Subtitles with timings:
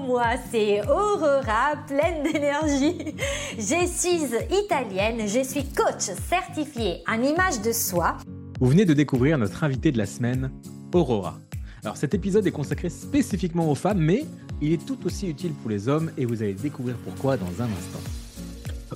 [0.00, 3.14] moi c'est Aurora, pleine d'énergie.
[3.58, 8.16] Je suis italienne, je suis coach certifié en image de soi.
[8.60, 10.50] Vous venez de découvrir notre invité de la semaine,
[10.92, 11.38] Aurora.
[11.82, 14.24] Alors cet épisode est consacré spécifiquement aux femmes, mais
[14.60, 17.66] il est tout aussi utile pour les hommes et vous allez découvrir pourquoi dans un
[17.66, 18.00] instant.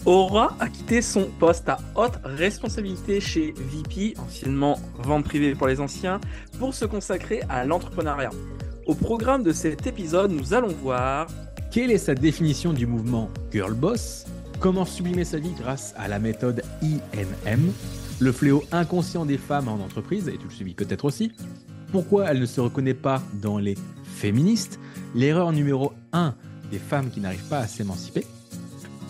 [0.07, 5.81] Aurora a quitté son poste à haute responsabilité chez VP, anciennement vente privée pour les
[5.81, 6.21] anciens,
[6.59, 8.31] pour se consacrer à l'entrepreneuriat.
[8.91, 11.29] Au programme de cet épisode, nous allons voir
[11.71, 14.27] quelle est sa définition du mouvement Girl Boss,
[14.59, 17.71] comment sublimer sa vie grâce à la méthode INM,
[18.19, 21.31] le fléau inconscient des femmes en entreprise, et tu le subis peut-être aussi,
[21.93, 24.81] pourquoi elle ne se reconnaît pas dans les féministes,
[25.15, 26.35] l'erreur numéro 1
[26.73, 28.27] des femmes qui n'arrivent pas à s'émanciper,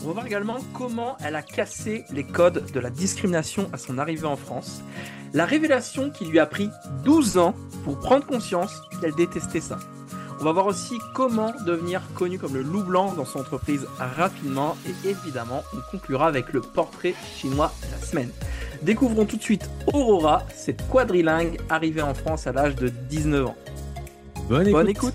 [0.03, 3.99] on va voir également comment elle a cassé les codes de la discrimination à son
[3.99, 4.83] arrivée en France.
[5.33, 6.71] La révélation qui lui a pris
[7.05, 9.79] 12 ans pour prendre conscience qu'elle détestait ça.
[10.41, 14.77] On va voir aussi comment devenir connu comme le loup blanc dans son entreprise rapidement
[14.87, 18.31] et évidemment on conclura avec le portrait chinois de la semaine.
[18.83, 23.57] Découvrons tout de suite Aurora, cette quadrilingue arrivée en France à l'âge de 19 ans.
[24.49, 24.73] Bonne écoute.
[24.73, 25.15] Bonne écoute.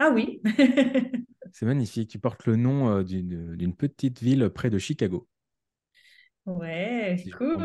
[0.00, 0.40] Ah oui.
[1.52, 2.10] C'est magnifique.
[2.10, 5.28] Tu portes le nom euh, d'une d'une petite ville près de Chicago.
[6.46, 7.56] ouais, Si je cool.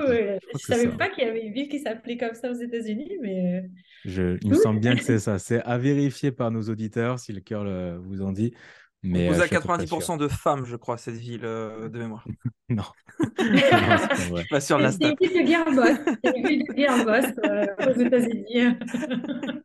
[0.54, 0.98] Je c'est savais ça.
[0.98, 3.68] pas qu'il y avait une ville qui s'appelait comme ça aux États-Unis, mais euh,
[4.06, 5.40] Je- il me semble bien que c'est ça.
[5.40, 8.54] C'est à vérifier par nos auditeurs si le cœur le- vous en dit.
[9.04, 11.16] Mais Vous euh, a je suis à peu près 90% de femmes, je crois, cette
[11.16, 12.26] ville euh, de mémoire.
[12.70, 12.84] Non.
[13.20, 13.30] Non.
[13.38, 15.98] Je suis pas sûr de la c'est une ville de girl boss.
[16.24, 18.76] C'est une ville de girl boss euh, aux États-Unis.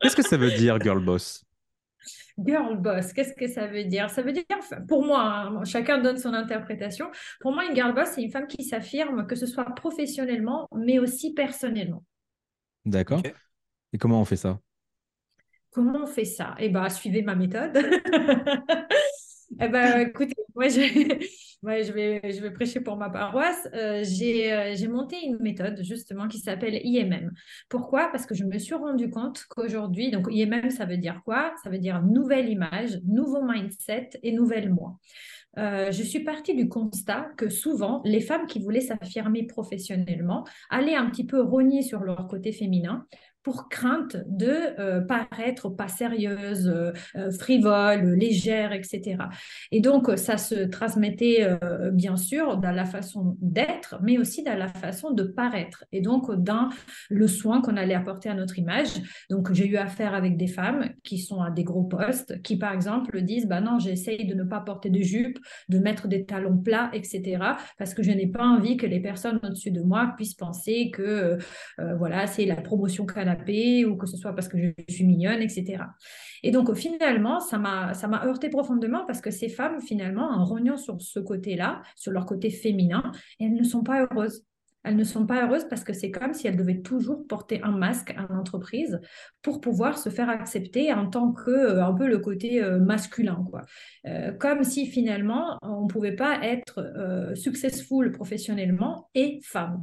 [0.03, 1.43] Qu'est-ce que ça veut dire, girl boss?
[2.39, 4.11] Girl boss, qu'est-ce que ça veut dire?
[4.11, 4.45] Ça veut dire,
[4.89, 7.11] pour moi, hein, chacun donne son interprétation.
[7.41, 10.99] Pour moi, une girl boss, c'est une femme qui s'affirme, que ce soit professionnellement, mais
[10.99, 12.05] aussi personnellement.
[12.85, 13.23] D'accord.
[13.93, 14.61] Et comment on fait ça?
[15.71, 16.55] Comment on fait ça?
[16.59, 17.79] Eh bien, suivez ma méthode.
[19.59, 20.69] Eh ben, écoutez, moi,
[21.63, 23.69] je, vais, prêcher pour ma paroisse.
[23.75, 27.33] Euh, j'ai, euh, j'ai monté une méthode, justement, qui s'appelle IMM.
[27.69, 28.09] Pourquoi?
[28.13, 31.53] Parce que je me suis rendu compte qu'aujourd'hui, donc IMM, ça veut dire quoi?
[31.65, 34.99] Ça veut dire nouvelle image, nouveau mindset et nouvelle moi.
[35.59, 40.95] Euh, je suis partie du constat que souvent, les femmes qui voulaient s'affirmer professionnellement allaient
[40.95, 43.07] un petit peu rogner sur leur côté féminin
[43.43, 49.17] pour crainte de euh, paraître pas sérieuse, euh, euh, frivole, légère, etc.
[49.73, 51.49] Et donc, ça se transmettait
[51.93, 55.85] bien sûr dans la façon d'être, mais aussi dans la façon de paraître.
[55.93, 56.69] Et donc, dans
[57.09, 58.89] le soin qu'on allait apporter à notre image.
[59.31, 62.73] Donc, j'ai eu affaire avec des femmes qui sont à des gros postes, qui par
[62.73, 66.59] exemple disent, bah non, j'essaye de ne pas porter de jupe, de mettre des talons
[66.59, 67.39] plats, etc.
[67.79, 71.39] Parce que je n'ai pas envie que les personnes au-dessus de moi puissent penser que
[71.79, 73.07] voilà, c'est la promotion
[73.87, 75.85] ou que ce soit parce que je suis mignonne, etc.
[76.43, 77.93] Et donc, finalement, ça m'a,
[78.25, 82.51] heurté profondément parce que ces femmes, finalement, en rognant sur ce côté-là, sur leur côté
[82.51, 84.45] féminin, elles ne sont pas heureuses.
[84.83, 87.73] Elles ne sont pas heureuses parce que c'est comme si elles devaient toujours porter un
[87.73, 88.99] masque à l'entreprise
[89.43, 93.45] pour pouvoir se faire accepter en tant que euh, un peu le côté euh, masculin,
[93.51, 93.63] quoi.
[94.07, 99.83] Euh, comme si finalement on ne pouvait pas être successful professionnellement et femme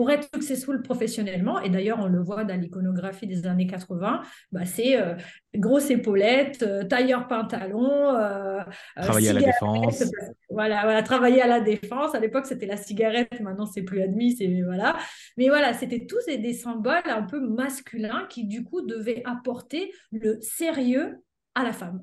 [0.00, 4.64] pour être successful professionnellement, et d'ailleurs on le voit dans l'iconographie des années 80, bah,
[4.64, 5.14] c'est euh,
[5.54, 8.60] grosse épaulette, euh, tailleur pantalon, euh,
[8.96, 10.04] Travailler à la défense.
[10.48, 12.14] Voilà, voilà, travailler à la défense.
[12.14, 14.96] À l'époque, c'était la cigarette, maintenant c'est plus admis, c'est voilà.
[15.36, 19.92] Mais voilà, c'était tous des, des symboles un peu masculins qui du coup devaient apporter
[20.12, 21.22] le sérieux
[21.54, 22.00] à la femme.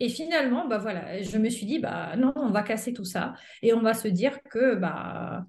[0.00, 3.34] Et finalement, bah voilà, je me suis dit, bah non, on va casser tout ça
[3.62, 5.46] et on va se dire que, bah,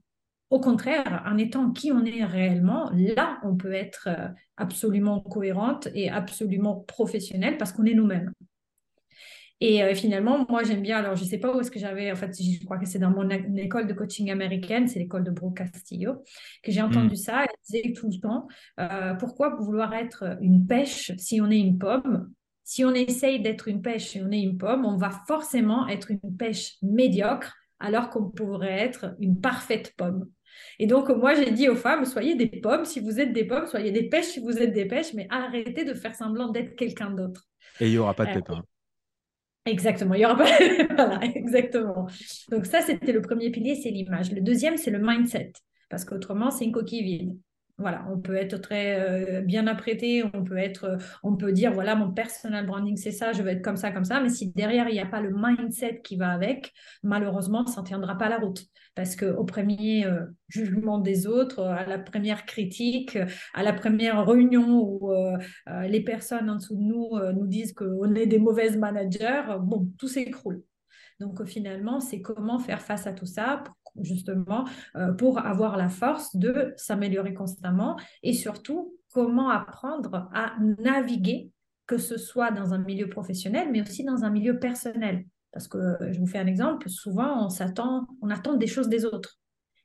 [0.52, 4.28] au contraire, en étant qui on est réellement, là, on peut être euh,
[4.58, 8.32] absolument cohérente et absolument professionnelle parce qu'on est nous-mêmes.
[9.62, 12.12] Et euh, finalement, moi, j'aime bien, alors je ne sais pas où est-ce que j'avais,
[12.12, 15.32] en fait, je crois que c'est dans mon école de coaching américaine, c'est l'école de
[15.32, 16.24] Brooke Castillo,
[16.64, 18.48] que j'ai entendu ça, elle disait tout le temps,
[18.80, 22.30] euh, pourquoi vouloir être une pêche si on est une pomme?
[22.66, 26.12] Si on essaye d'être une pêche et on est une pomme, on va forcément être
[26.12, 30.28] une pêche médiocre alors qu'on pourrait être une parfaite pomme.
[30.80, 33.68] Et donc, moi, j'ai dit aux femmes, soyez des pommes si vous êtes des pommes,
[33.68, 37.12] soyez des pêches si vous êtes des pêches, mais arrêtez de faire semblant d'être quelqu'un
[37.12, 37.48] d'autre.
[37.80, 38.64] Et il n'y aura pas de Euh, pépins.
[39.66, 40.46] Exactement, il y aura pas.
[40.96, 42.08] voilà, exactement.
[42.50, 44.32] Donc ça, c'était le premier pilier, c'est l'image.
[44.32, 45.54] Le deuxième, c'est le mindset,
[45.90, 47.38] parce qu'autrement, c'est une coquille vide.
[47.82, 51.74] Voilà, on peut être très euh, bien apprêté, on peut être, euh, on peut dire
[51.74, 54.22] voilà, mon personal branding, c'est ça, je vais être comme ça, comme ça.
[54.22, 56.74] Mais si derrière il n'y a pas le mindset qui va avec,
[57.04, 61.64] malheureusement, ça ne tiendra pas la route, parce que au premier euh, jugement des autres,
[61.64, 63.18] à la première critique,
[63.54, 65.12] à la première réunion où
[65.88, 70.08] les personnes en dessous de nous nous disent qu'on est des mauvaises managers, bon, tout
[70.08, 70.62] s'écroule.
[71.20, 74.66] Donc finalement, c'est comment faire face à tout ça pour justement
[74.96, 81.52] euh, pour avoir la force de s'améliorer constamment et surtout comment apprendre à naviguer,
[81.88, 85.26] que ce soit dans un milieu professionnel, mais aussi dans un milieu personnel.
[85.52, 88.90] Parce que euh, je vous fais un exemple, souvent on s'attend, on attend des choses
[88.90, 89.38] des autres.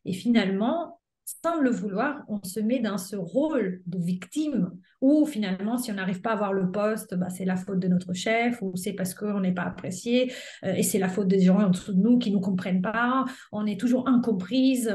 [0.05, 0.96] Et finalement,
[1.27, 4.71] sans le vouloir, on se met dans ce rôle de victime
[5.01, 7.89] où finalement, si on n'arrive pas à avoir le poste, bah, c'est la faute de
[7.89, 10.33] notre chef ou c'est parce qu'on n'est pas apprécié
[10.65, 12.81] euh, et c'est la faute des gens en dessous de nous qui ne nous comprennent
[12.81, 13.25] pas.
[13.51, 14.89] On est toujours incomprise.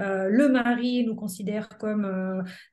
[0.00, 2.04] Euh, le mari nous considère comme,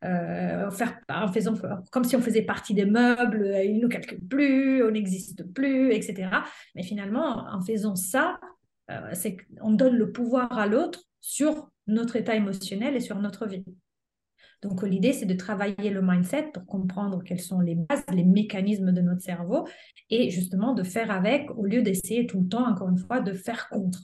[0.04, 0.69] euh,
[1.09, 1.54] en faisant,
[1.92, 5.92] comme si on faisait partie des meubles, il ne nous calcule plus, on n'existe plus,
[5.94, 6.30] etc.
[6.74, 8.39] Mais finalement, en faisant ça,
[9.13, 13.65] c'est qu'on donne le pouvoir à l'autre sur notre état émotionnel et sur notre vie.
[14.62, 18.94] Donc l'idée, c'est de travailler le mindset pour comprendre quelles sont les bases, les mécanismes
[18.94, 19.68] de notre cerveau
[20.09, 23.33] et justement de faire avec au lieu d'essayer tout le temps, encore une fois, de
[23.33, 24.00] faire contre.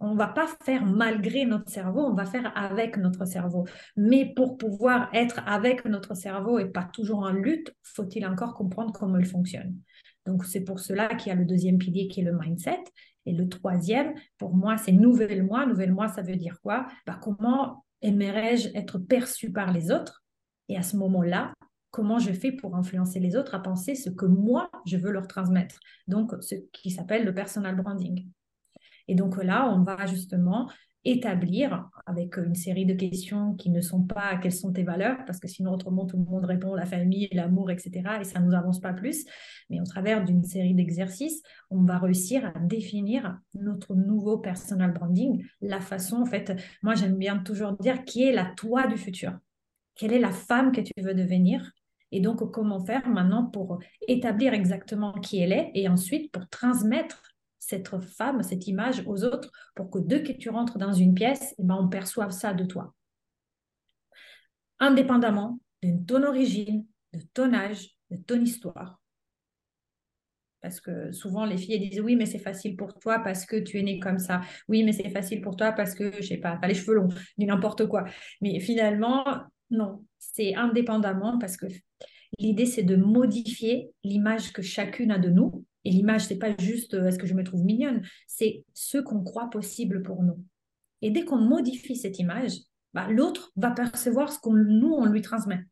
[0.00, 3.66] On ne va pas faire malgré notre cerveau, on va faire avec notre cerveau.
[3.96, 8.92] Mais pour pouvoir être avec notre cerveau et pas toujours en lutte, faut-il encore comprendre
[8.92, 9.74] comment il fonctionne.
[10.26, 12.82] Donc c'est pour cela qu'il y a le deuxième pilier qui est le mindset.
[13.26, 15.66] Et le troisième, pour moi, c'est nouvelle moi.
[15.66, 16.86] Nouvelle moi, ça veut dire quoi?
[17.06, 20.24] Bah, Comment aimerais-je être perçu par les autres?
[20.68, 21.54] Et à ce moment-là,
[21.90, 25.26] comment je fais pour influencer les autres à penser ce que moi, je veux leur
[25.26, 25.78] transmettre?
[26.06, 28.28] Donc, ce qui s'appelle le personal branding.
[29.08, 30.70] Et donc là, on va justement
[31.04, 35.38] établir avec une série de questions qui ne sont pas quelles sont tes valeurs, parce
[35.38, 38.02] que sinon autrement tout le monde répond la famille, l'amour, etc.
[38.20, 39.24] Et ça ne nous avance pas plus.
[39.70, 45.44] Mais au travers d'une série d'exercices, on va réussir à définir notre nouveau personal branding,
[45.60, 46.52] la façon, en fait,
[46.82, 49.38] moi j'aime bien toujours dire qui est la toi du futur,
[49.94, 51.72] quelle est la femme que tu veux devenir?
[52.12, 57.33] Et donc, comment faire maintenant pour établir exactement qui elle est et ensuite pour transmettre
[57.66, 61.54] cette femme, cette image aux autres pour que dès que tu rentres dans une pièce,
[61.58, 62.94] eh ben, on perçoive ça de toi.
[64.78, 69.00] Indépendamment de ton origine, de ton âge, de ton histoire.
[70.60, 73.78] Parce que souvent, les filles disent oui, mais c'est facile pour toi parce que tu
[73.78, 74.40] es né comme ça.
[74.68, 76.94] Oui, mais c'est facile pour toi parce que, je sais pas, tu as les cheveux
[76.94, 77.08] longs,
[77.38, 78.04] ni n'importe quoi.
[78.40, 79.24] Mais finalement,
[79.70, 81.66] non, c'est indépendamment parce que
[82.38, 86.94] l'idée, c'est de modifier l'image que chacune a de nous et l'image, c'est pas juste
[86.94, 90.42] est-ce que je me trouve mignonne, c'est ce qu'on croit possible pour nous.
[91.02, 92.52] Et dès qu'on modifie cette image,
[92.94, 95.66] bah, l'autre va percevoir ce qu'on nous, on lui transmet,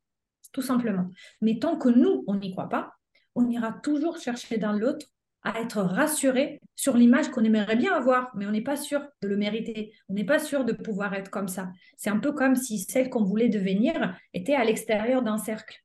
[0.53, 1.09] tout simplement.
[1.41, 2.93] Mais tant que nous, on n'y croit pas,
[3.35, 5.07] on ira toujours chercher dans l'autre
[5.45, 9.29] à être rassuré sur l'image qu'on aimerait bien avoir, mais on n'est pas sûr de
[9.29, 9.93] le mériter.
[10.09, 11.71] On n'est pas sûr de pouvoir être comme ça.
[11.97, 15.83] C'est un peu comme si celle qu'on voulait devenir était à l'extérieur d'un cercle.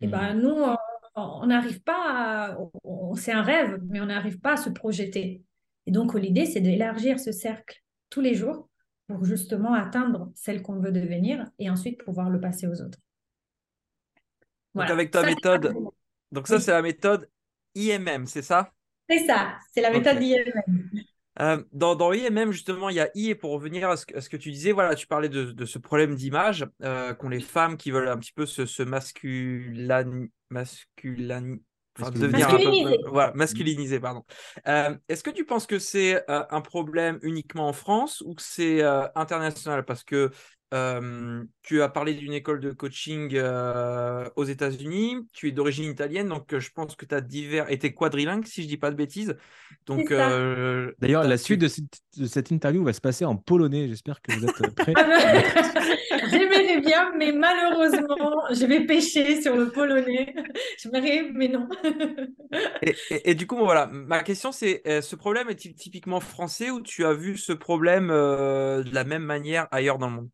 [0.00, 0.56] Et ben nous,
[1.16, 2.58] on n'arrive pas à...
[3.16, 5.42] C'est un rêve, mais on n'arrive pas à se projeter.
[5.86, 8.68] Et donc, l'idée, c'est d'élargir ce cercle tous les jours
[9.08, 12.98] pour justement atteindre celle qu'on veut devenir et ensuite pouvoir le passer aux autres.
[14.74, 14.90] Voilà.
[14.90, 15.74] Donc, avec ta ça, méthode,
[16.32, 16.62] donc ça, oui.
[16.62, 17.28] c'est la méthode
[17.74, 18.72] IMM, c'est ça?
[19.08, 20.44] C'est ça, c'est la méthode okay.
[20.44, 21.02] IMM.
[21.40, 24.20] Euh, dans, dans, IMM, justement, il y a I, et pour revenir à ce, à
[24.20, 27.40] ce, que tu disais, voilà, tu parlais de, de ce problème d'image euh, qu'ont les
[27.40, 31.62] femmes qui veulent un petit peu se, se masculani, masculani,
[31.98, 32.94] enfin, devenir masculiniser.
[32.94, 34.24] Un peu, voilà, masculiniser, pardon.
[34.66, 38.82] Euh, Est-ce que tu penses que c'est un problème uniquement en France ou que c'est
[39.14, 39.84] international?
[39.84, 40.30] Parce que
[40.74, 45.16] euh, tu as parlé d'une école de coaching euh, aux États-Unis.
[45.32, 47.70] Tu es d'origine italienne, donc euh, je pense que tu as divers.
[47.70, 49.36] Et tu es quadrilingue, si je dis pas de bêtises.
[49.86, 53.88] Donc, euh, D'ailleurs, la suite de cette, de cette, interview va se passer en polonais.
[53.88, 54.94] J'espère que vous êtes prêts.
[56.30, 60.34] J'aimerais bien, mais malheureusement, je vais pêcher sur le polonais.
[60.78, 61.68] J'aimerais, mais non.
[62.82, 66.80] et, et, et, du coup, voilà, ma question c'est ce problème est-il typiquement français ou
[66.80, 70.30] tu as vu ce problème de la même manière ailleurs dans le monde?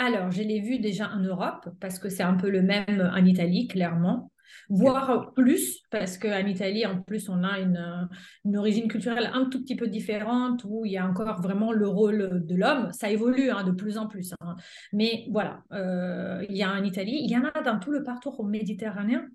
[0.00, 3.22] Alors, je l'ai vu déjà en Europe parce que c'est un peu le même en
[3.22, 4.32] Italie, clairement.
[4.70, 8.08] voire plus, parce qu'en Italie, en plus, on a une,
[8.56, 12.46] origine culturelle un tout petit peu différente, où il y a encore vraiment le rôle
[12.46, 12.90] de l'homme.
[12.92, 14.32] Ça évolue hein, de plus en plus.
[14.40, 14.56] Hein.
[14.94, 18.02] Mais voilà, euh, il y a en Italie, il y en a dans tout le
[18.02, 19.28] parcours méditerranéen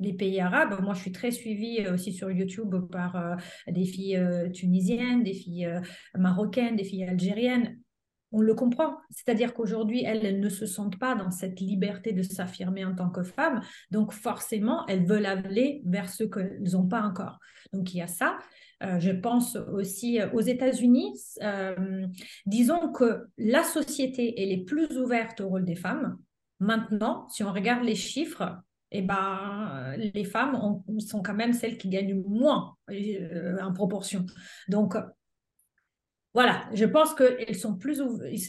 [0.00, 0.82] les pays arabes.
[0.82, 3.36] Moi, je suis très suivie euh, aussi sur YouTube par euh,
[3.68, 4.20] des filles
[4.52, 5.72] tunisiennes, des filles
[6.16, 7.78] marocaines, des filles algériennes
[8.32, 8.96] on le comprend.
[9.10, 13.22] C'est-à-dire qu'aujourd'hui, elles, ne se sentent pas dans cette liberté de s'affirmer en tant que
[13.22, 13.60] femmes.
[13.90, 17.38] Donc, forcément, elles veulent aller vers ce qu'elles n'ont pas encore.
[17.72, 18.38] Donc, il y a ça.
[18.82, 21.12] Euh, je pense aussi euh, aux États-Unis.
[21.42, 22.06] Euh,
[22.46, 26.16] disons que la société, elle est plus ouverte au rôle des femmes.
[26.60, 28.56] Maintenant, si on regarde les chiffres,
[28.92, 32.74] eh ben, les femmes sont quand même celles qui gagnent moins
[33.62, 34.26] en proportion.
[34.68, 34.96] Donc,
[36.32, 38.00] voilà, je pense que sont plus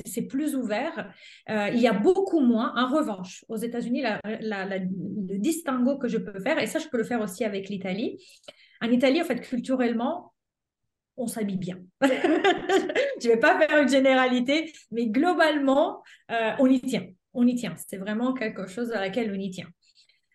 [0.05, 1.11] c'est plus ouvert.
[1.49, 2.73] Euh, il y a beaucoup moins.
[2.75, 7.03] En revanche, aux États-Unis, le distinguo que je peux faire, et ça, je peux le
[7.03, 8.23] faire aussi avec l'Italie.
[8.81, 10.33] En Italie, en fait, culturellement,
[11.17, 11.79] on s'habille bien.
[12.01, 17.07] je ne vais pas faire une généralité, mais globalement, euh, on y tient.
[17.33, 17.75] On y tient.
[17.87, 19.67] C'est vraiment quelque chose à laquelle on y tient.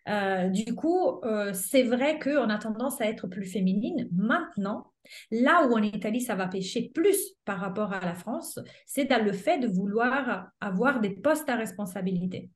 [0.09, 1.21] Euh, du coup,
[1.53, 4.09] c'est vrai qu'on a tendance à être plus féminine.
[4.13, 4.93] Maintenant,
[5.31, 9.25] Là où en Italie, ça va pêcher plus par rapport à la France, c'est dans
[9.25, 12.51] le fait de vouloir avoir des postes à responsabilité.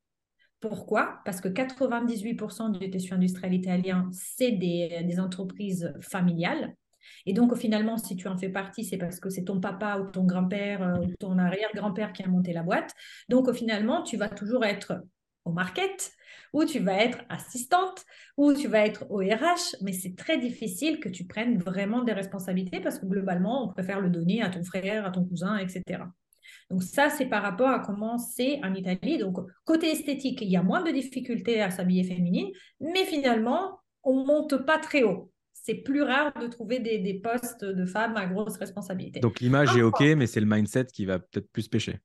[0.61, 1.19] Pourquoi?
[1.25, 6.75] Parce que 98% du tissu industriel italien, c'est des, entreprises familiales.
[7.25, 10.11] Et donc, finalement, si tu en fais partie, c'est parce que c'est ton papa ou
[10.11, 12.93] ton grand-père euh, ou ton arrière-grand-père qui a monté la boîte.
[13.27, 15.01] Donc, finalement, tu vas toujours être
[15.45, 16.11] au market,
[16.53, 18.05] ou tu vas être assistante,
[18.37, 22.13] ou tu vas être au RH, mais c'est très difficile que tu prennes vraiment des
[22.13, 26.03] responsabilités parce que globalement, on préfère le donner à ton frère, à ton cousin, etc.
[26.69, 29.17] Donc ça, c'est par rapport à comment c'est en Italie.
[29.17, 34.25] Donc côté esthétique, il y a moins de difficultés à s'habiller féminine, mais finalement, on
[34.25, 35.31] monte pas très haut.
[35.53, 39.19] C'est plus rare de trouver des, des postes de femmes à grosse responsabilité.
[39.19, 41.99] Donc l'image est OK, mais c'est le mindset qui va peut-être plus pêcher.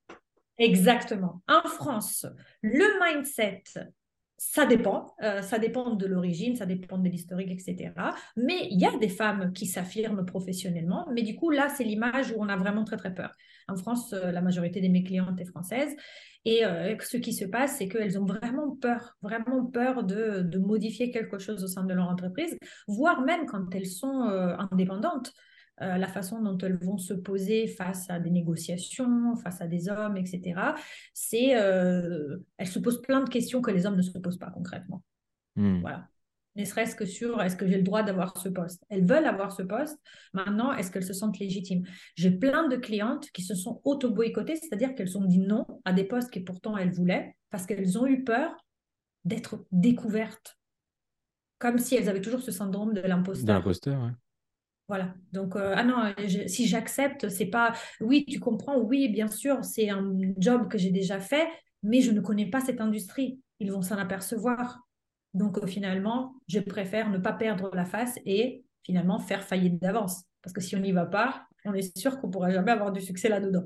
[0.59, 1.43] Exactement.
[1.49, 2.27] En France,
[2.63, 3.63] le mindset,
[4.39, 5.15] ça dépend.
[5.23, 7.93] Euh, ça dépend de l'origine, ça dépend de l'historique, etc.
[8.37, 11.07] Mais il y a des femmes qui s'affirment professionnellement.
[11.13, 13.33] Mais du coup, là, c'est l'image où on a vraiment très, très peur.
[13.69, 15.95] En France, euh, la majorité de mes clientes est française.
[16.45, 20.59] Et euh, ce qui se passe, c'est qu'elles ont vraiment peur, vraiment peur de, de,
[20.59, 24.23] modifier quelque chose au sein de leur entreprise, voire même quand elles sont
[24.71, 25.33] indépendantes.
[25.83, 29.91] Euh, la façon dont elles vont se poser face à des négociations, face à des
[29.91, 30.73] hommes, etc.
[31.13, 34.51] C'est, euh, elles se posent plein de questions que les hommes ne se posent pas
[34.51, 35.03] concrètement.
[35.55, 35.81] Hmm.
[35.81, 36.09] Voilà.
[36.55, 38.83] Ne serait-ce que sur est-ce que j'ai le droit d'avoir ce poste?
[38.89, 39.99] Elles veulent avoir ce poste.
[40.33, 41.85] Maintenant, est-ce qu'elles se sentent légitimes?
[42.15, 46.05] J'ai plein de clientes qui se sont auto-boycottées, c'est-à-dire qu'elles ont dit non à des
[46.05, 48.57] postes que pourtant elles voulaient parce qu'elles ont eu peur
[49.27, 50.59] d'être découvertes.
[51.59, 53.47] Comme si elles avaient toujours ce syndrome de l'imposteur.
[53.47, 54.13] De l'imposteur, oui.
[54.89, 55.15] Voilà.
[55.33, 56.15] Donc, euh, ah non,
[56.47, 60.91] si j'accepte, c'est pas, oui, tu comprends, oui, bien sûr, c'est un job que j'ai
[60.91, 61.49] déjà fait,
[61.83, 63.41] mais je ne connais pas cette industrie.
[63.59, 64.81] Ils vont s'en apercevoir.
[65.35, 70.25] Donc, euh, finalement, je préfère ne pas perdre la face et finalement faire faillite d'avance.
[70.43, 72.93] Parce que si on n'y va pas, on est sûr qu'on ne pourra jamais avoir
[72.93, 73.65] du succès là-dedans.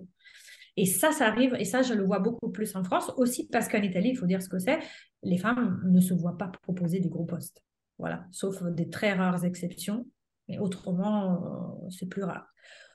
[0.77, 3.69] Et ça, ça arrive, et ça, je le vois beaucoup plus en France, aussi parce
[3.69, 4.79] qu'en Italie, il faut dire ce que c'est,
[5.23, 7.63] les femmes ne se voient pas proposer des gros postes.
[7.99, 10.07] Voilà, sauf des très rares exceptions.
[10.51, 12.47] Mais autrement, euh, c'est plus rare.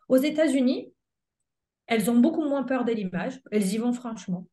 [0.10, 0.94] Aux États-Unis,
[1.88, 3.40] elles ont beaucoup moins peur de l'image.
[3.52, 4.46] Elles y vont franchement.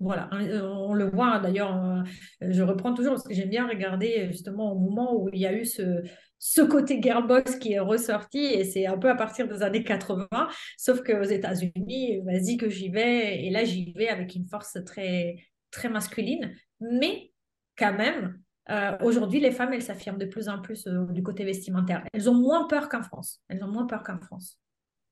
[0.00, 2.02] Voilà, euh, on le voit d'ailleurs, euh,
[2.40, 5.52] je reprends toujours parce que j'aime bien regarder justement au moment où il y a
[5.52, 6.02] eu ce,
[6.38, 10.28] ce côté girlbox qui est ressorti et c'est un peu à partir des années 80,
[10.76, 15.36] sauf qu'aux États-Unis, vas-y que j'y vais et là j'y vais avec une force très,
[15.70, 17.32] très masculine, mais
[17.78, 18.38] quand même,
[18.70, 22.04] euh, aujourd'hui, les femmes, elles s'affirment de plus en plus euh, du côté vestimentaire.
[22.12, 23.40] Elles ont moins peur qu'en France.
[23.48, 24.58] Elles ont moins peur qu'en France.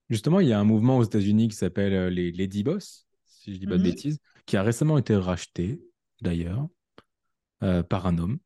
[0.09, 3.53] Justement, il y a un mouvement aux États-Unis qui s'appelle euh, les Lady Boss, si
[3.53, 3.91] je dis pas de mhm.
[3.91, 5.83] bêtises, qui a récemment été racheté,
[6.21, 6.69] d'ailleurs,
[7.89, 8.39] par un homme.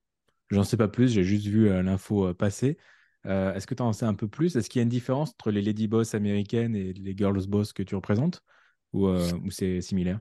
[0.51, 2.77] J'en sais pas plus, j'ai juste vu l'info passer.
[3.25, 4.57] Est-ce que tu en sais un peu plus?
[4.57, 7.73] Est-ce qu'il y a une différence entre les Lady Boss américaines et les Girls Boss
[7.73, 8.43] que tu représentes?
[8.93, 10.21] Ou, ou c'est similaire?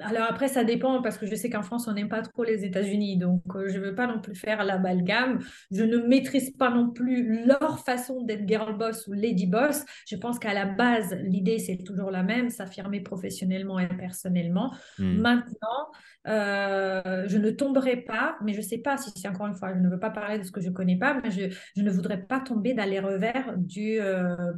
[0.00, 2.64] Alors après, ça dépend parce que je sais qu'en France, on n'aime pas trop les
[2.64, 3.16] États-Unis.
[3.16, 5.40] Donc, euh, je ne veux pas non plus faire l'amalgame.
[5.70, 9.84] Je ne maîtrise pas non plus leur façon d'être girl boss ou lady boss.
[10.06, 14.72] Je pense qu'à la base, l'idée, c'est toujours la même, s'affirmer professionnellement et personnellement.
[14.98, 15.20] Hmm.
[15.20, 15.90] Maintenant,
[16.28, 19.74] euh, je ne tomberai pas, mais je ne sais pas si c'est encore une fois,
[19.74, 21.82] je ne veux pas parler de ce que je ne connais pas, mais je, je,
[21.82, 24.52] ne voudrais pas tomber dans les revers du, euh,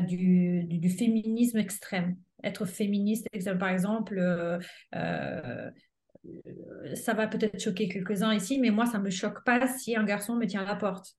[0.00, 3.28] du, du féminisme extrême être féministe,
[3.58, 4.58] par exemple, euh,
[4.94, 5.70] euh,
[6.94, 10.04] ça va peut-être choquer quelques-uns ici, mais moi, ça ne me choque pas si un
[10.04, 11.14] garçon me tient à la porte.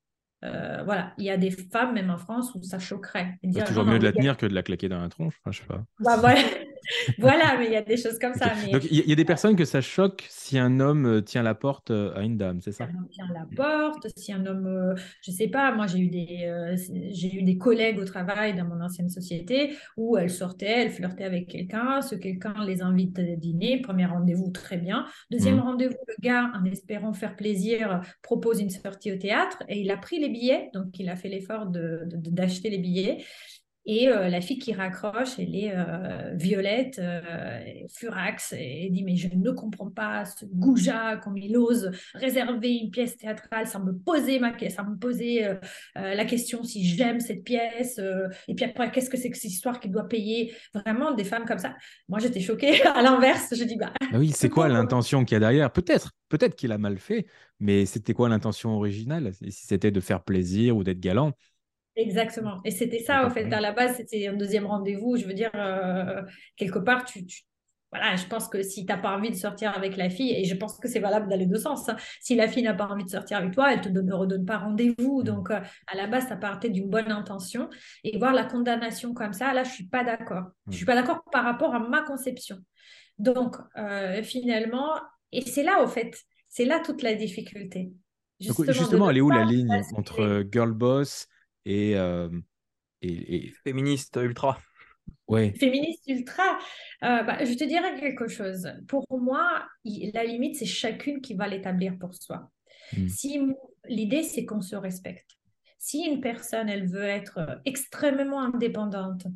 [0.45, 3.35] Euh, voilà, il y a des femmes, même en France, où ça choquerait.
[3.51, 5.35] C'est toujours mieux de la tenir que de la claquer dans la tronche.
[5.41, 5.83] Enfin, je sais pas.
[5.99, 6.41] Bah, voilà.
[7.17, 8.49] mais il y a des choses comme ça.
[8.71, 11.55] Donc, il y, a des personnes que ça choque si un homme euh, tient la
[11.55, 12.87] porte euh, à une dame, c'est ça?
[12.87, 16.09] Si un homme tient la porte, si un homme, je sais pas, moi j'ai eu
[16.09, 16.75] des,
[17.11, 21.23] j'ai eu des collègues au travail dans mon ancienne société où elles sortaient, elles flirtaient
[21.23, 25.05] avec quelqu'un, ce quelqu'un les invite à dîner, premier rendez-vous, très bien.
[25.31, 25.61] Deuxième mmh.
[25.61, 29.97] rendez-vous, le gars, en espérant faire plaisir, propose une sortie au théâtre et il a
[29.97, 33.23] pris les billets, donc il a fait l'effort d'acheter les billets.
[33.89, 39.15] Et euh, la fille qui raccroche, elle est euh, violette, euh, furax, et dit Mais
[39.15, 43.93] je ne comprends pas ce goujat, comme il ose réserver une pièce théâtrale sans me
[43.93, 45.47] poser, ma, sans me poser
[45.95, 47.99] la question si j'aime cette pièce.
[48.49, 51.45] et puis après, qu'est-ce que c'est que cette histoire qu'il doit payer Vraiment, des femmes
[51.45, 51.75] comme ça?
[52.09, 52.81] Moi, j'étais choquée.
[52.85, 55.71] à l'inverse, je dis bah, bah oui, c'est quoi l'intention qu'il y a derrière?
[55.71, 57.25] Peut-être, peut-être qu'il a mal fait,
[57.61, 59.31] mais c'était quoi l'intention originale?
[59.33, 61.31] Si c'était de faire plaisir ou d'être galant
[61.97, 62.59] Exactement.
[62.63, 63.51] Et c'était ça, en fait.
[63.51, 65.17] À la base, c'était un deuxième rendez-vous.
[65.17, 66.21] Je veux dire, euh,
[66.55, 67.25] quelque part, tu,
[67.91, 70.43] voilà, je pense que si tu n'as pas envie de sortir avec la fille, et
[70.43, 72.85] je pense que c'est valable dans les deux sens, hein, si la fille n'a pas
[72.85, 75.21] envie de sortir avec toi, elle te ne redonne pas rendez-vous.
[75.21, 75.23] Mmh.
[75.23, 77.67] Donc, euh, à la base, ça partait d'une bonne intention.
[78.03, 80.51] Et voir la condamnation comme ça, là, je ne suis pas d'accord.
[80.67, 80.85] Je ne suis mmh.
[80.85, 82.57] pas d'accord par rapport à ma conception.
[83.17, 84.91] Donc, euh, finalement,
[85.31, 86.15] et c'est là, au fait,
[86.47, 87.91] c'est là toute la difficulté.
[88.39, 91.27] Justement, elle est où la ligne entre girl boss
[91.67, 92.29] euh,
[93.01, 94.59] et, et, Féministe ultra.
[95.27, 95.53] Ouais.
[95.59, 96.57] Féministe ultra.
[97.03, 98.71] Euh, bah, je te dirais quelque chose.
[98.87, 99.67] Pour moi,
[100.13, 102.49] la limite, c'est chacune qui va l'établir pour soi.
[102.93, 103.07] Hmm.
[103.07, 103.41] Si
[103.87, 105.31] l'idée, c'est qu'on se respecte.
[105.77, 109.27] Si une personne, elle veut être extrêmement indépendante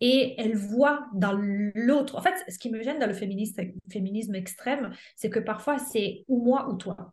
[0.00, 2.16] et elle voit dans l'autre.
[2.16, 6.42] En fait, ce qui me gêne dans le féminisme extrême, c'est que parfois c'est ou
[6.44, 7.12] moi ou toi.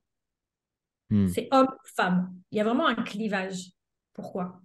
[1.09, 1.27] Hmm.
[1.27, 2.33] C'est homme-femme.
[2.51, 3.71] Il y a vraiment un clivage.
[4.13, 4.61] Pourquoi?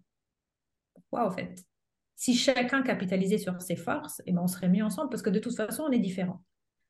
[0.95, 1.55] Pourquoi, au fait?
[2.15, 5.39] Si chacun capitalisait sur ses forces, eh ben, on serait mieux ensemble parce que de
[5.39, 6.43] toute façon, on est différents.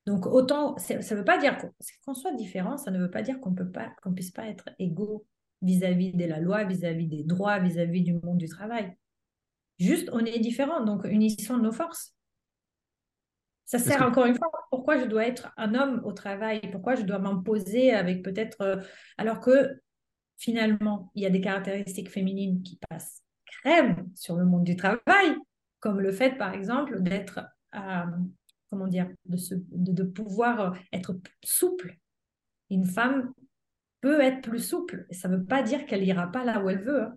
[0.07, 1.59] Donc, autant, ça ne veut pas dire
[2.05, 3.55] qu'on soit différent, ça ne veut pas dire qu'on
[4.03, 5.27] qu'on puisse pas être égaux
[5.63, 8.97] vis-à-vis de la loi, vis-à-vis des droits, vis-à-vis du monde du travail.
[9.79, 12.15] Juste, on est différents, donc unissons nos forces.
[13.65, 17.03] Ça sert encore une fois, pourquoi je dois être un homme au travail, pourquoi je
[17.03, 18.77] dois m'imposer avec peut-être, euh,
[19.19, 19.81] alors que
[20.39, 25.37] finalement, il y a des caractéristiques féminines qui passent crème sur le monde du travail,
[25.81, 27.41] comme le fait, par exemple, d'être,
[27.75, 28.05] euh,
[28.71, 31.97] comment dire, de, pouvoir être souple.
[32.71, 33.33] Une femme
[34.01, 35.07] peut être plus souple.
[35.11, 37.03] Ça ne veut pas dire qu'elle ira pas là où elle veut.
[37.03, 37.17] Hein.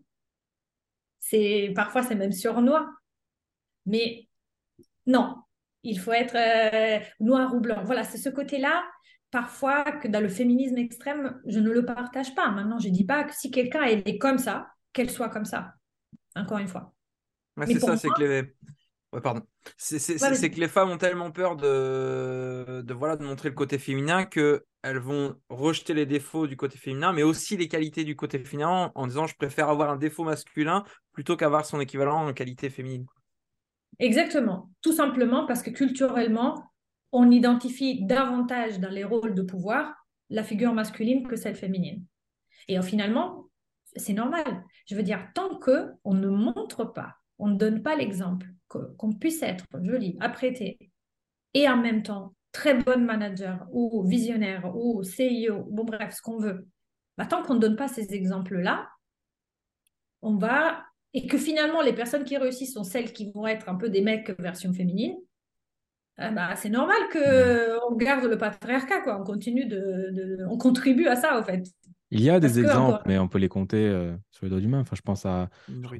[1.75, 2.89] Parfois c'est même surnois.
[3.85, 4.27] Mais
[5.05, 5.35] non,
[5.83, 7.83] il faut être euh, noir ou blanc.
[7.83, 8.83] Voilà, c'est ce côté-là
[9.31, 12.49] parfois que dans le féminisme extrême, je ne le partage pas.
[12.51, 15.73] Maintenant, je ne dis pas que si quelqu'un est comme ça, qu'elle soit comme ça.
[16.35, 16.93] Encore une fois.
[17.65, 19.21] c'est ça, c'est que les.
[19.21, 19.41] pardon.
[19.77, 24.25] C'est que les femmes ont tellement peur de, de, voilà, de montrer le côté féminin
[24.25, 28.91] qu'elles vont rejeter les défauts du côté féminin, mais aussi les qualités du côté féminin
[28.95, 33.05] en disant je préfère avoir un défaut masculin plutôt qu'avoir son équivalent en qualité féminine.
[33.99, 34.69] Exactement.
[34.81, 36.63] Tout simplement parce que culturellement,
[37.11, 39.95] on identifie davantage dans les rôles de pouvoir
[40.29, 42.05] la figure masculine que celle féminine.
[42.67, 43.45] Et euh, finalement,
[43.95, 44.63] c'est normal.
[44.85, 49.13] Je veux dire, tant que on ne montre pas, on ne donne pas l'exemple, qu'on
[49.13, 50.77] puisse être joli, apprêté,
[51.53, 56.37] et en même temps très bonne manager ou visionnaire ou CEO, bon bref, ce qu'on
[56.37, 56.67] veut,
[57.17, 58.87] bah, tant qu'on ne donne pas ces exemples-là,
[60.21, 60.83] on va...
[61.15, 64.01] Et que finalement, les personnes qui réussissent sont celles qui vont être un peu des
[64.01, 65.15] mecs version féminine,
[66.21, 69.19] ah bah, c'est normal qu'on garde le patriarcat, quoi.
[69.21, 71.63] On continue de, on contribue à ça, en fait.
[72.11, 74.81] Il y a des exemples, mais on peut les compter euh, sur les doigts d'humain.
[74.81, 75.49] Enfin, je pense à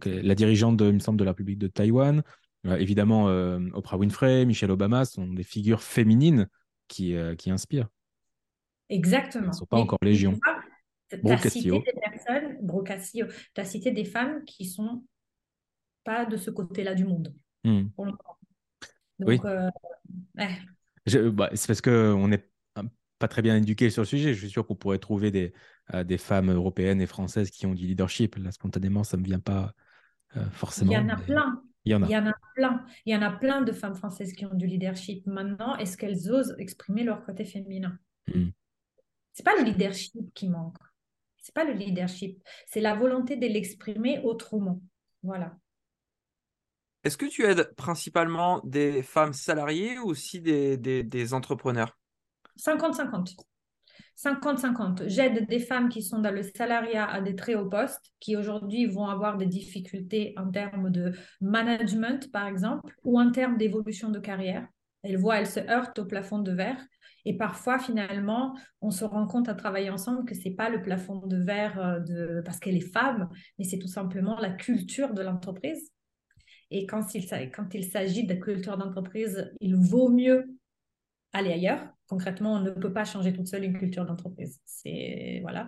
[0.06, 2.24] la dirigeante, de, il me semble, de la République de Taïwan.
[2.66, 6.48] Euh, évidemment, euh, Oprah Winfrey, Michelle Obama sont des figures féminines
[6.88, 7.88] qui, qui inspirent.
[8.90, 9.44] Exactement.
[9.44, 10.38] Elles ne sont pas encore légion.
[11.10, 12.58] Tu as cité des personnes,
[13.54, 15.04] tu as cité des femmes qui sont
[16.04, 17.34] pas de ce côté-là du monde.
[17.64, 17.84] Hmm.
[17.98, 18.16] Donc,
[19.20, 19.40] oui.
[21.34, 22.50] Bah, c'est parce qu'on n'est
[23.20, 24.34] pas très bien éduqué sur le sujet.
[24.34, 25.54] Je suis sûr qu'on pourrait trouver des,
[25.94, 28.36] euh, des femmes européennes et françaises qui ont du leadership.
[28.36, 29.74] Là, spontanément, ça ne me vient pas
[30.38, 30.92] euh, forcément.
[30.92, 31.64] Il y en a plein.
[31.86, 32.06] Il y en a.
[32.08, 32.86] Il y en a plein.
[33.06, 35.26] Il y en a plein de femmes françaises qui ont du leadership.
[35.28, 37.98] Maintenant, est-ce qu'elles osent exprimer leur côté féminin?
[38.28, 38.50] Hmm.
[39.34, 40.78] C'est pas le leadership qui manque.
[41.38, 42.42] C'est pas le leadership.
[42.68, 44.82] C'est la volonté de l'exprimer autrement.
[45.24, 45.58] Voilà.
[47.04, 51.98] Est-ce que tu aides principalement des femmes salariées ou aussi des, entrepreneurs?
[52.58, 53.38] 50-50.
[54.18, 55.08] 50-50.
[55.08, 58.86] J'aide des femmes qui sont dans le salariat à des très hauts postes, qui aujourd'hui
[58.86, 64.20] vont avoir des difficultés en termes de management, par exemple, ou en termes d'évolution de
[64.20, 64.68] carrière.
[65.04, 66.86] Elles voient, elles se heurtent au plafond de verre.
[67.24, 70.82] Et parfois, finalement, on se rend compte à travailler ensemble que ce n'est pas le
[70.82, 72.42] plafond de verre euh, de...
[72.44, 75.94] parce qu'elle est femme, mais c'est tout simplement la culture de l'entreprise.
[76.72, 77.24] Et quand il,
[77.84, 80.46] s'agit de culture d'entreprise, il vaut mieux
[81.34, 81.88] aller ailleurs.
[82.08, 84.60] Concrètement, on ne peut pas changer toute seule une culture d'entreprise.
[84.66, 85.68] C'est voilà.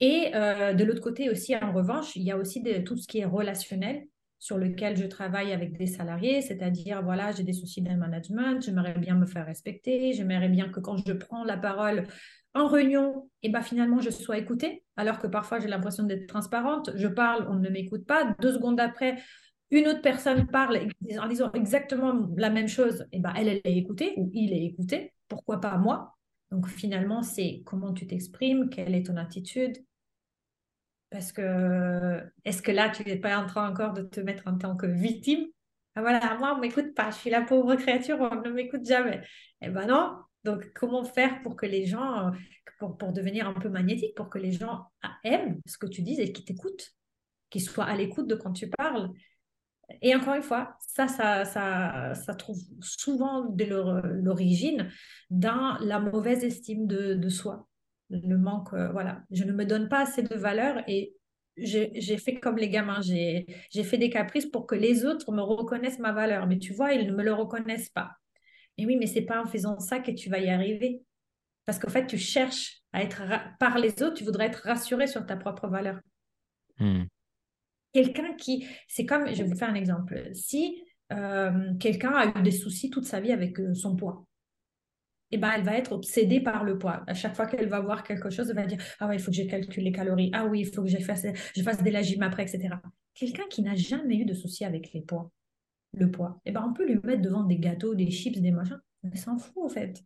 [0.00, 3.18] Et euh, de l'autre côté aussi, en revanche, il y a aussi tout ce qui
[3.18, 4.06] est relationnel
[4.38, 8.94] sur lequel je travaille avec des salariés, c'est-à-dire, voilà, j'ai des soucis de management, j'aimerais
[8.94, 12.06] bien me faire respecter, j'aimerais bien que quand je prends la parole
[12.54, 16.26] en réunion, et eh ben, finalement, je sois écoutée, alors que parfois j'ai l'impression d'être
[16.26, 19.18] transparente, je parle, on ne m'écoute pas, deux secondes après,
[19.70, 23.60] une autre personne parle en disant exactement la même chose, et eh ben elle, elle
[23.64, 25.12] est écoutée ou il est écouté.
[25.28, 26.16] Pourquoi pas moi?
[26.50, 29.76] Donc finalement, c'est comment tu t'exprimes, quelle est ton attitude?
[31.10, 34.56] Parce que est-ce que là, tu n'es pas en train encore de te mettre en
[34.58, 35.46] tant que victime?
[35.96, 38.86] Ah voilà, moi, on ne m'écoute pas, je suis la pauvre créature, on ne m'écoute
[38.86, 39.22] jamais.
[39.60, 40.18] Eh ben non.
[40.44, 42.30] Donc, comment faire pour que les gens,
[42.78, 44.86] pour, pour devenir un peu magnétique, pour que les gens
[45.22, 46.94] aiment ce que tu dis et qu'ils t'écoutent,
[47.50, 49.10] qu'ils soient à l'écoute de quand tu parles
[50.02, 54.90] et encore une fois, ça, ça, ça, ça trouve souvent de l'origine
[55.30, 57.68] dans la mauvaise estime de, soi.
[58.10, 59.22] Le manque, euh, voilà.
[59.30, 61.14] Je ne me donne pas assez de valeur et
[61.56, 63.46] j'ai fait comme les gamins, j'ai
[63.84, 66.46] fait des caprices pour que les autres me reconnaissent ma valeur.
[66.46, 68.12] Mais tu vois, ils ne me le reconnaissent pas.
[68.78, 71.02] Et oui, mais c'est pas en faisant ça que tu vas y arriver.
[71.66, 73.22] Parce qu'en fait, tu cherches à être
[73.58, 76.00] par les autres, tu voudrais être rassuré sur ta propre valeur.
[76.78, 77.04] Hmm.
[77.92, 80.30] Quelqu'un qui, c'est comme, je vais vous faire un exemple.
[80.32, 84.26] Si euh, quelqu'un a eu des soucis toute sa vie avec euh, son poids,
[85.32, 87.02] eh ben, elle va être obsédée par le poids.
[87.06, 89.30] À chaque fois qu'elle va voir quelque chose, elle va dire Ah ouais, il faut
[89.30, 90.30] que je calcule les calories.
[90.32, 91.26] Ah oui, il faut que je fasse,
[91.56, 92.74] je fasse de la après, etc.
[93.14, 95.30] Quelqu'un qui n'a jamais eu de soucis avec les poids,
[95.92, 98.80] le poids, eh ben, on peut lui mettre devant des gâteaux, des chips, des machins.
[99.04, 100.02] Elle s'en fout, en fait.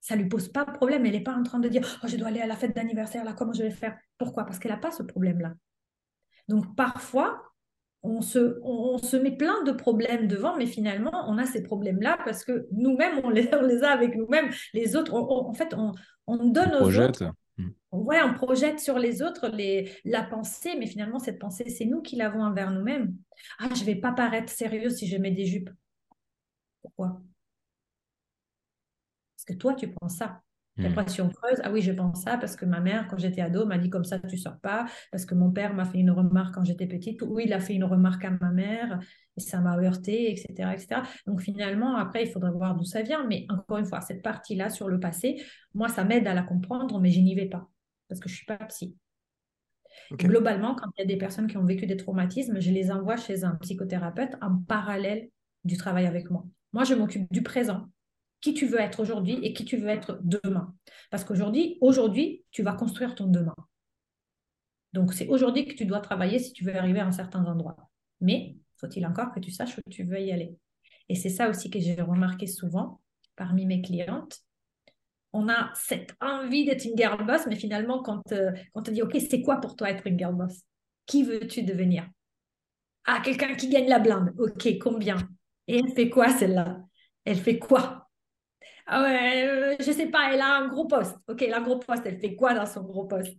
[0.00, 1.06] Ça lui pose pas de problème.
[1.06, 3.24] Elle n'est pas en train de dire Oh, je dois aller à la fête d'anniversaire,
[3.24, 3.96] là, comment je vais faire?
[4.18, 4.44] Pourquoi?
[4.44, 5.54] Parce qu'elle n'a pas ce problème-là.
[6.48, 7.54] Donc parfois,
[8.02, 12.18] on se, on, se met plein de problèmes devant, mais finalement, on a ces problèmes-là
[12.24, 14.50] parce que nous-mêmes, on les, les, a avec nous-mêmes.
[14.74, 15.92] Les autres, en fait, on,
[16.26, 17.32] on donne aux autres.
[17.56, 17.70] Hmm.
[17.92, 22.02] Ouais, on projette sur les autres les, la pensée, mais finalement, cette pensée, c'est nous
[22.02, 23.16] qui l'avons envers nous-mêmes.
[23.58, 25.70] Ah, je vais pas paraître sérieuse si je mets des jupes.
[26.82, 27.22] Pourquoi?
[29.36, 30.42] Parce que toi, tu penses ça.
[30.76, 31.32] L'impression hmm.
[31.32, 33.90] creuse, ah oui, je pense ça parce que ma mère, quand j'étais ado, m'a dit
[33.90, 36.88] comme ça, tu sors pas, parce que mon père m'a fait une remarque quand j'étais
[36.88, 38.98] petite, oui, il a fait une remarque à ma mère,
[39.36, 41.02] et ça m'a heurté, etc., etc.
[41.26, 44.68] Donc finalement, après, il faudrait voir d'où ça vient, mais encore une fois, cette partie-là
[44.68, 45.40] sur le passé,
[45.74, 47.68] moi, ça m'aide à la comprendre, mais je n'y vais pas,
[48.08, 48.96] parce que je suis pas psy.
[50.12, 53.16] Globalement, quand il y a des personnes qui ont vécu des traumatismes, je les envoie
[53.16, 55.28] chez un psychothérapeute en parallèle
[55.62, 56.44] du travail avec moi.
[56.72, 57.86] Moi, je m'occupe du présent,
[58.44, 60.74] qui tu veux être aujourd'hui et qui tu veux être demain.
[61.10, 63.54] Parce qu'aujourd'hui, aujourd'hui, tu vas construire ton demain.
[64.92, 67.88] Donc, c'est aujourd'hui que tu dois travailler si tu veux arriver à un certain endroit.
[68.20, 70.58] Mais faut-il encore que tu saches où tu veux y aller?
[71.08, 73.00] Et c'est ça aussi que j'ai remarqué souvent
[73.34, 74.40] parmi mes clientes.
[75.32, 79.00] On a cette envie d'être une girl boss, mais finalement, quand, euh, quand on dit,
[79.00, 80.60] OK, c'est quoi pour toi être une girl boss?
[81.06, 82.06] Qui veux-tu devenir?
[83.06, 84.34] Ah, quelqu'un qui gagne la blinde.
[84.36, 85.16] OK, combien?
[85.66, 86.82] Et elle fait quoi celle-là?
[87.24, 88.03] Elle fait quoi?
[88.92, 91.16] Euh, je sais pas, elle a un gros poste.
[91.28, 92.04] Ok, elle a un gros poste.
[92.06, 93.36] Elle fait quoi dans son gros poste?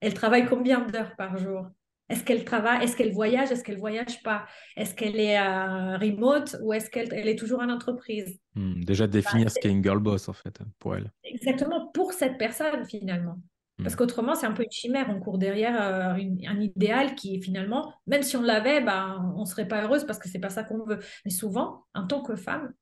[0.00, 1.66] Elle travaille combien d'heures par jour?
[2.08, 4.46] Est-ce qu'elle travaille Est-ce qu'elle voyage Est-ce qu'elle voyage pas?
[4.76, 8.38] Est-ce qu'elle est à remote ou est-ce qu'elle elle est toujours en entreprise?
[8.54, 11.10] Hmm, Déjà définir ce qu'est une girl boss en fait pour elle.
[11.24, 13.38] Exactement pour cette personne finalement.
[13.82, 13.96] Parce hmm.
[13.96, 15.06] qu'autrement, c'est un peu une chimère.
[15.08, 19.46] On court derrière euh, un idéal qui, finalement, même si on l'avait, bah, on ne
[19.46, 21.00] serait pas heureuse parce que c'est pas ça qu'on veut.
[21.24, 22.72] Mais souvent, en tant que femme,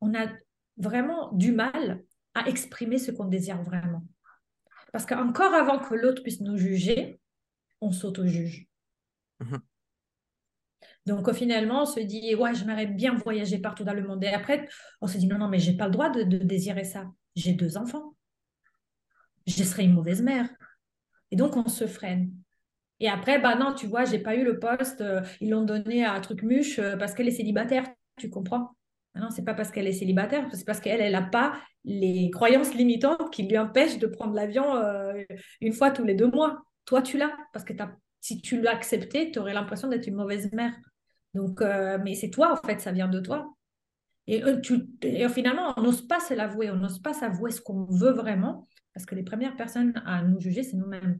[0.00, 0.26] on a
[0.76, 2.02] vraiment du mal
[2.34, 4.02] à exprimer ce qu'on désire vraiment.
[4.92, 7.20] Parce qu'encore avant que l'autre puisse nous juger,
[7.80, 8.66] on s'auto-juge.
[9.40, 9.60] Mhm.
[11.06, 14.22] Donc finalement, on se dit, ouais, j'aimerais bien voyager partout dans le monde.
[14.22, 14.68] Et après,
[15.00, 17.06] on se dit, non, non, mais j'ai pas le droit de, désirer ça.
[17.34, 18.14] J'ai deux enfants.
[19.46, 20.48] Je serais une mauvaise mère.
[21.32, 22.32] Et donc, on se freine.
[23.00, 26.04] Et après, bah non, tu vois, j'ai pas eu le poste, euh, ils l'ont donné
[26.04, 27.84] à truc muche euh, parce qu'elle est célibataire,
[28.16, 28.76] tu comprends
[29.14, 32.74] non, c'est pas parce qu'elle est célibataire, c'est parce qu'elle, elle n'a pas les croyances
[32.74, 35.22] limitantes qui lui empêchent de prendre l'avion euh,
[35.60, 36.62] une fois tous les deux mois.
[36.86, 37.74] Toi, tu l'as, parce que
[38.20, 40.74] si tu l'as accepté, tu aurais l'impression d'être une mauvaise mère.
[41.34, 43.54] Donc, euh, mais c'est toi, en fait, ça vient de toi.
[44.26, 47.60] Et, euh, tu, et finalement, on n'ose pas se l'avouer, on n'ose pas s'avouer ce
[47.60, 51.18] qu'on veut vraiment, parce que les premières personnes à nous juger, c'est nous-mêmes.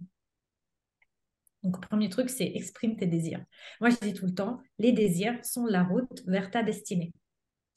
[1.63, 3.45] Donc, le premier truc, c'est exprime tes désirs.
[3.81, 7.13] Moi, je dis tout le temps, les désirs sont la route vers ta destinée.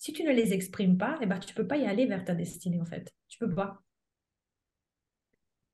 [0.05, 2.23] Si tu ne les exprimes pas, eh ben, tu ne peux pas y aller vers
[2.23, 3.11] ta destinée, en fait.
[3.27, 3.81] Tu peux pas.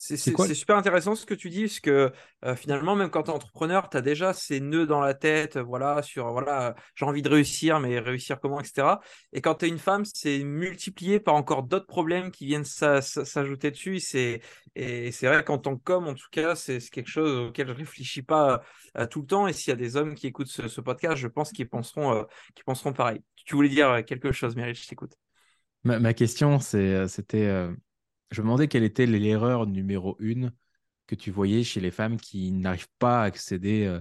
[0.04, 2.12] C'est super intéressant ce que tu dis, parce que
[2.44, 5.60] euh, finalement, même quand tu es entrepreneur, tu as déjà ces nœuds dans la tête,
[5.60, 9.00] voilà, sur voilà, j'ai envie de réussir, mais réussir comment, etc.
[9.32, 13.70] Et quand tu es une femme, c'est multiplié par encore d'autres problèmes qui viennent s'ajouter
[13.70, 14.02] dessus.
[14.76, 17.74] Et c'est vrai qu'en tant que com, en tout cas, c'est quelque chose auquel je
[17.74, 18.64] réfléchis pas
[18.98, 19.46] euh, tout le temps.
[19.46, 22.24] Et s'il y a des hommes qui écoutent ce, podcast, je pense qu'ils penseront, euh,
[22.66, 23.22] penseront pareil.
[23.46, 25.14] Tu voulais dire quelque chose, Meryl, je t'écoute.
[25.84, 27.70] Ma, ma, question, c'était
[28.32, 30.52] je me demandais quelle était l'erreur numéro une
[31.06, 34.00] que tu voyais chez les femmes qui n'arrivent pas à accéder euh,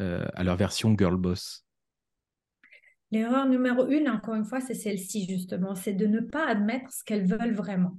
[0.00, 1.66] euh, à leur version girl boss.
[3.10, 7.04] L'erreur numéro une, encore une fois, c'est celle-ci justement, c'est de ne pas admettre ce
[7.04, 7.98] qu'elles veulent vraiment.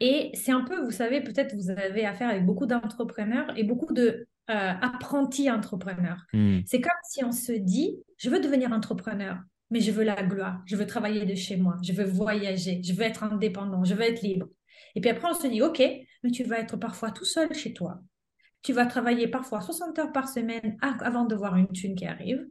[0.00, 3.94] Et c'est un peu, vous savez, peut-être vous avez affaire avec beaucoup d'entrepreneurs et beaucoup
[3.94, 6.26] de euh, apprentis entrepreneurs.
[6.32, 6.60] Hmm.
[6.66, 9.38] C'est comme si on se dit, je veux devenir entrepreneur,
[9.70, 12.92] mais je veux la gloire, je veux travailler de chez moi, je veux voyager, je
[12.92, 14.48] veux être indépendant, je veux être libre.
[14.96, 15.80] Et puis après, on se dit, OK,
[16.24, 18.00] mais tu vas être parfois tout seul chez toi.
[18.62, 22.44] Tu vas travailler parfois 60 heures par semaine avant de voir une thune qui arrive.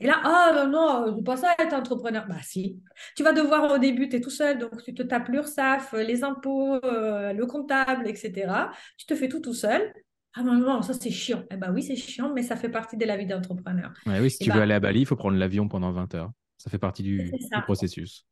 [0.00, 2.26] Et là, ah non, non, je ne veux pas ça être entrepreneur.
[2.26, 2.80] Bah si.
[3.16, 6.24] Tu vas devoir au début, tu es tout seul, donc tu te tapes l'URSAF, les
[6.24, 8.52] impôts, euh, le comptable, etc.
[8.96, 9.92] Tu te fais tout tout seul.
[10.34, 11.44] Ah non, non, ça c'est chiant.
[11.50, 13.92] Eh bien oui, c'est chiant, mais ça fait partie de la vie d'entrepreneur.
[14.06, 16.32] oui, si tu veux bah aller à Bali, il faut prendre l'avion pendant 20 heures.
[16.56, 17.30] Ça fait partie du
[17.64, 18.26] processus.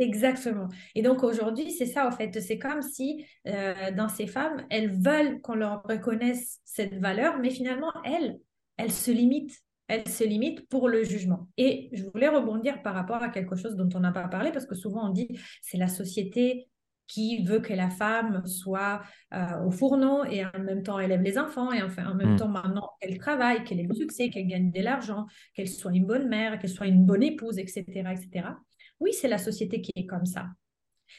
[0.00, 0.68] Exactement.
[0.94, 2.40] Et donc aujourd'hui, c'est ça, en fait.
[2.40, 7.50] C'est comme si euh, dans ces femmes, elles veulent qu'on leur reconnaisse cette valeur, mais
[7.50, 8.40] finalement, elles,
[8.78, 9.60] elles se limitent.
[9.88, 11.48] Elles se limitent pour le jugement.
[11.58, 14.64] Et je voulais rebondir par rapport à quelque chose dont on n'a pas parlé, parce
[14.64, 16.68] que souvent on dit c'est la société
[17.08, 19.02] qui veut que la femme soit
[19.34, 22.36] euh, au fourneau et en même temps élève les enfants et enfin en même mm.
[22.36, 26.06] temps maintenant qu'elle travaille, qu'elle ait le succès, qu'elle gagne de l'argent, qu'elle soit une
[26.06, 28.50] bonne mère, qu'elle soit une bonne épouse, etc., etc.
[29.00, 30.46] Oui, c'est la société qui est comme ça.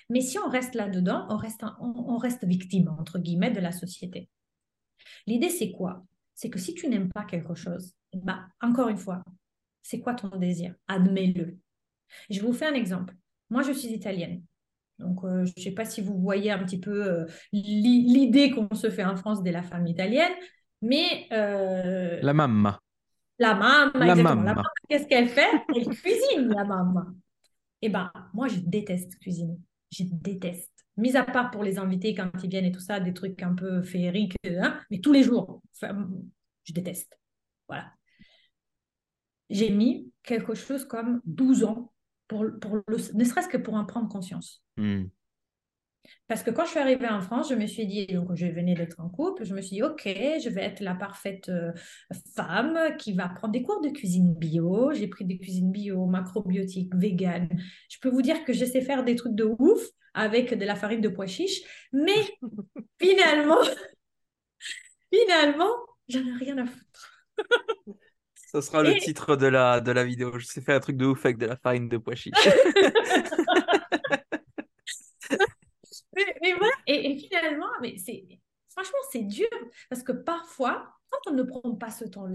[0.09, 4.29] Mais si on reste là-dedans, on reste, on, reste victime, entre guillemets, de la société.
[5.27, 6.05] L'idée, c'est quoi?
[6.33, 9.23] C'est que si tu n'aimes pas quelque chose, bah, encore une fois,
[9.81, 10.75] c'est quoi ton désir?
[10.87, 11.57] Admets-le.
[12.29, 13.15] Je vous fais un exemple.
[13.49, 14.43] Moi, je suis italienne.
[14.99, 18.73] Donc, euh, je ne sais pas si vous voyez un petit peu euh, l'idée qu'on
[18.75, 20.33] se fait en France de la femme italienne,
[20.81, 21.27] mais...
[21.31, 22.79] Euh, la mamma.
[23.39, 24.63] La mamma, la mamma.
[24.87, 25.49] Qu'est-ce qu'elle fait?
[25.75, 27.07] Elle cuisine, la mamma.
[27.81, 29.57] Eh bien, moi, je déteste cuisiner.
[29.91, 30.71] Je déteste.
[30.97, 33.55] Mis à part pour les invités quand ils viennent et tout ça, des trucs un
[33.55, 37.17] peu féeriques, hein, mais tous les jours, je déteste.
[37.67, 37.91] Voilà.
[39.49, 41.93] J'ai mis quelque chose comme 12 ans,
[42.27, 44.63] pour, pour le, ne serait-ce que pour en prendre conscience.
[44.77, 45.05] Hmm.
[46.27, 48.73] Parce que quand je suis arrivée en France, je me suis dit, donc je venais
[48.73, 51.71] d'être en couple, je me suis dit, ok, je vais être la parfaite euh,
[52.35, 54.91] femme qui va prendre des cours de cuisine bio.
[54.93, 57.49] J'ai pris des cuisines bio, macrobiotiques, vegan.
[57.89, 59.81] Je peux vous dire que je sais faire des trucs de ouf
[60.13, 61.61] avec de la farine de pois chiche,
[61.93, 62.27] mais
[63.01, 63.61] finalement,
[65.13, 65.71] finalement,
[66.07, 67.27] j'en ai rien à foutre.
[68.35, 70.37] Ça sera le titre de la, de la vidéo.
[70.37, 72.33] Je sais faire un truc de ouf avec de la farine de pois chiche.
[76.87, 78.25] et, finalement, mais c'est
[78.69, 79.47] franchement, c'est dur
[79.89, 81.75] parce que parfois, quand on ne prend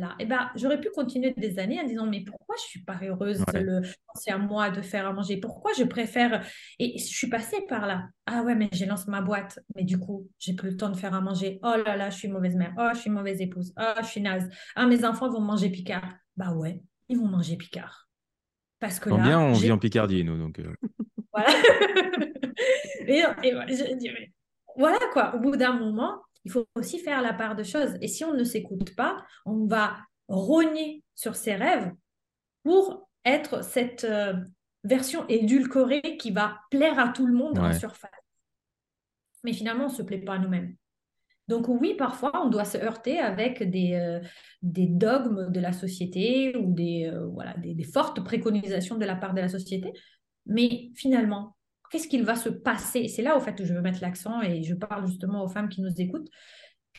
[0.01, 2.99] temps-là, eh ben, j'aurais pu continuer des années en disant mais pourquoi je suis pas
[3.03, 5.39] heureuse de penser à moi de faire à manger?
[5.39, 6.45] Pourquoi je préfère
[6.79, 8.09] Et je suis passée par là.
[8.27, 10.97] Ah ouais, mais j'ai lancé ma boîte, mais du coup, j'ai plus le temps de
[10.97, 11.59] faire à manger.
[11.63, 12.75] Oh là là, je suis mauvaise mère.
[12.79, 13.73] Oh, je suis mauvaise épouse.
[13.79, 14.49] Oh, je suis naze.
[14.75, 16.09] Ah, mes enfants vont manger Picard.
[16.37, 18.09] Bah ouais, ils vont manger Picard.
[18.79, 20.59] Parce que là, bien, on vit en Picardie, nous, donc.
[20.59, 20.75] Euh.
[21.33, 21.49] voilà.
[23.07, 23.23] et,
[24.77, 27.97] voilà quoi, au bout d'un moment, il faut aussi faire la part de choses.
[28.01, 29.97] Et si on ne s'écoute pas, on va
[30.29, 31.93] rogner sur ses rêves
[32.63, 34.35] pour être cette euh,
[34.85, 38.13] version édulcorée qui va plaire à tout le monde en surface.
[39.43, 40.77] Mais finalement, on ne se plaît pas à nous-mêmes.
[41.49, 44.21] Donc oui, parfois, on doit se heurter avec des, euh,
[44.63, 49.35] des dogmes de la société ou des, euh, voilà, des, fortes préconisations de la part
[49.35, 49.93] de la société.
[50.47, 51.56] Mais finalement,
[51.91, 53.09] qu'est-ce qu'il va se passer?
[53.09, 55.69] C'est là, au fait, où je veux mettre l'accent et je parle justement aux femmes
[55.69, 56.29] qui nous écoutent.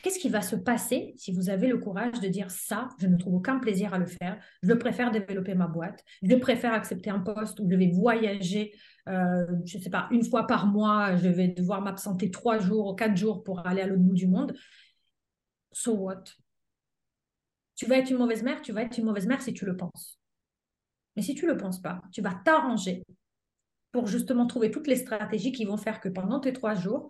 [0.02, 3.16] Qu'est-ce qui va se passer si vous avez le courage de dire ça, je ne
[3.16, 7.18] trouve aucun plaisir à le faire, je préfère développer ma boîte, je préfère accepter un
[7.18, 8.72] poste où je vais voyager,
[9.08, 12.86] euh, je ne sais pas, une fois par mois, je vais devoir m'absenter trois jours
[12.86, 14.54] ou quatre jours pour aller à l'autre bout du monde.
[15.72, 16.24] So what?
[17.74, 19.76] Tu vas être une mauvaise mère, tu vas être une mauvaise mère si tu le
[19.76, 20.20] penses.
[21.16, 23.02] Mais si tu ne le penses pas, tu vas t'arranger
[23.92, 27.08] pour justement trouver toutes les stratégies qui vont faire que pendant tes trois jours,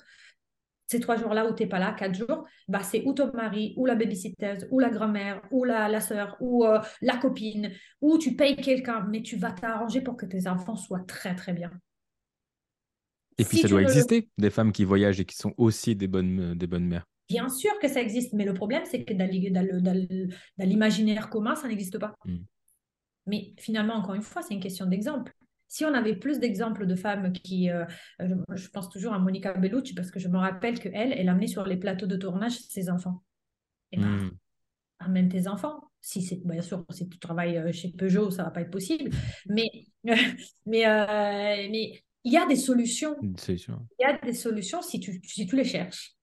[0.86, 3.74] ces trois jours-là où tu n'es pas là, quatre jours, bah, c'est ou ton mari,
[3.76, 8.16] ou la babysitteuse, ou la grand-mère, ou la, la soeur, ou euh, la copine, ou
[8.16, 11.70] tu payes quelqu'un, mais tu vas t'arranger pour que tes enfants soient très, très bien.
[13.36, 16.54] Et puis, ça doit exister, des femmes qui voyagent et qui sont aussi des bonnes,
[16.54, 17.04] des bonnes mères.
[17.28, 21.98] Bien sûr que ça existe, mais le problème, c'est que dans l'imaginaire commun, ça n'existe
[21.98, 22.14] pas.
[22.24, 22.38] Hmm.
[23.26, 25.32] Mais finalement, encore une fois, c'est une question d'exemple.
[25.68, 27.84] Si on avait plus d'exemples de femmes qui, euh,
[28.18, 31.46] je, pense toujours à Monica Bellucci parce que je me rappelle que elle, elle amenait
[31.46, 33.22] sur les plateaux de tournage ses enfants.
[33.92, 34.30] Et ben, hmm.
[35.00, 35.84] amène tes enfants.
[36.00, 39.10] Si c'est bien sûr si tu travailles euh, chez Peugeot, ça va pas être possible.
[39.46, 39.68] Mais
[40.66, 43.16] mais euh, mais il y a des solutions.
[43.98, 46.14] Il y a des solutions si tu si tu les cherches.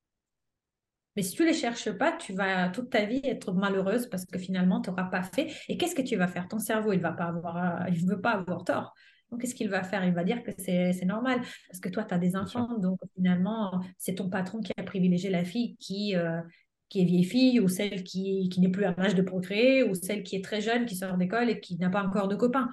[1.15, 4.37] Mais si tu les cherches pas, tu vas toute ta vie être malheureuse parce que
[4.37, 5.49] finalement, tu n'auras pas fait.
[5.69, 6.47] Et qu'est-ce que tu vas faire?
[6.49, 8.93] Ton cerveau, il va pas avoir, il veut pas avoir tort.
[9.31, 10.05] Donc, qu'est-ce qu'il va faire?
[10.05, 12.77] Il va dire que c'est normal parce que toi, tu as des enfants.
[12.77, 16.41] Donc, finalement, c'est ton patron qui a privilégié la fille qui, euh,
[16.89, 19.95] qui est vieille fille ou celle qui, qui n'est plus à l'âge de procréer ou
[19.95, 22.69] celle qui est très jeune, qui sort d'école et qui n'a pas encore de copains.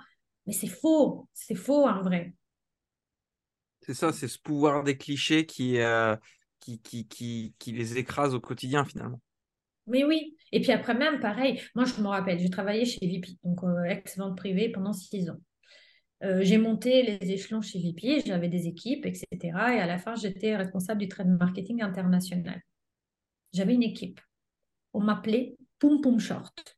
[0.47, 1.29] Mais c'est faux.
[1.33, 2.35] C'est faux en vrai.
[3.81, 6.15] C'est ça, c'est ce pouvoir des clichés qui, euh,
[6.61, 9.21] qui, qui, qui, qui les écrase au quotidien finalement.
[9.87, 10.37] Mais oui.
[10.53, 13.83] Et puis après même, pareil, moi je me rappelle, j'ai travaillé chez VP, donc euh,
[13.85, 15.39] ex-vente privée pendant six ans.
[16.23, 19.27] Euh, j'ai monté les échelons chez VP, j'avais des équipes, etc.
[19.43, 22.63] Et à la fin, j'étais responsable du trade marketing international.
[23.53, 24.21] J'avais une équipe.
[24.93, 26.77] On m'appelait Poum Poum Short.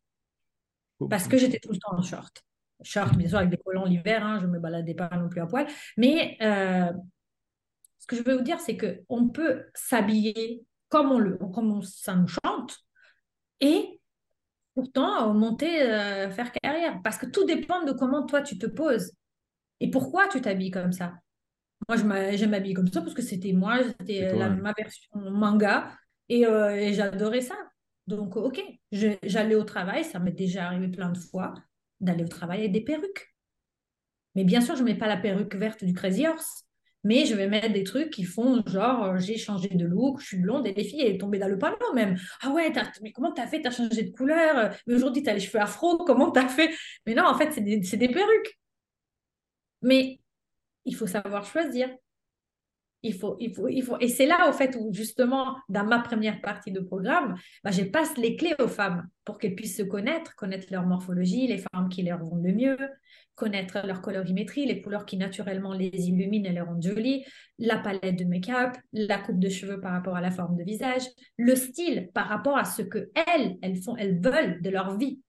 [1.11, 2.43] Parce que j'étais tout le temps en short.
[2.83, 5.41] Short, bien sûr, avec des collants l'hiver, hein, je ne me baladais pas non plus
[5.41, 5.67] à poil.
[5.97, 6.93] Mais euh,
[7.99, 12.15] ce que je veux vous dire, c'est qu'on peut s'habiller comme, on le, comme ça
[12.15, 12.79] nous chante
[13.61, 14.01] et
[14.75, 17.01] pourtant monter, euh, faire carrière.
[17.03, 19.13] Parce que tout dépend de comment toi tu te poses.
[19.81, 21.15] Et pourquoi tu t'habilles comme ça?
[21.89, 25.91] Moi, je m'habille comme ça parce que c'était moi, c'était ma version manga
[26.31, 27.57] euh, et, j'adorais ça.
[28.07, 31.55] Donc, ok, j'allais au travail, ça m'est déjà arrivé plein de fois
[32.01, 33.35] d'aller au travail avec des perruques.
[34.35, 36.65] Mais bien sûr, je ne mets pas la perruque verte du Crazy Horse,
[37.03, 40.27] mais je vais mettre des trucs qui font genre, euh, j'ai changé de look, je
[40.27, 42.17] suis blonde, et les filles, elles tombées dans le panneau même.
[42.41, 43.63] Ah ouais, mais comment t'as fait?
[43.63, 44.75] T'as changé de couleur?
[44.87, 46.71] Mais aujourd'hui, t'as les cheveux afro, comment t'as fait?
[47.07, 48.59] Mais non, en fait, c'est des perruques.
[49.85, 50.19] Mais
[50.87, 51.89] il faut savoir choisir.
[53.03, 53.99] Il faut, il faut, il faut.
[54.01, 57.83] Et c'est là, au fait, où justement, dans ma première partie de programme, bah, je
[57.83, 61.91] passe les clés aux femmes pour qu'elles puissent se connaître, connaître leur morphologie, les femmes
[61.91, 62.79] qui leur vont le mieux,
[63.35, 67.27] connaître leur colorimétrie, les couleurs qui naturellement les illuminent et les rendent jolies,
[67.59, 71.03] la palette de make-up, la coupe de cheveux par rapport à la forme de visage,
[71.37, 75.21] le style par rapport à ce que elles, elles font, elles veulent de leur vie.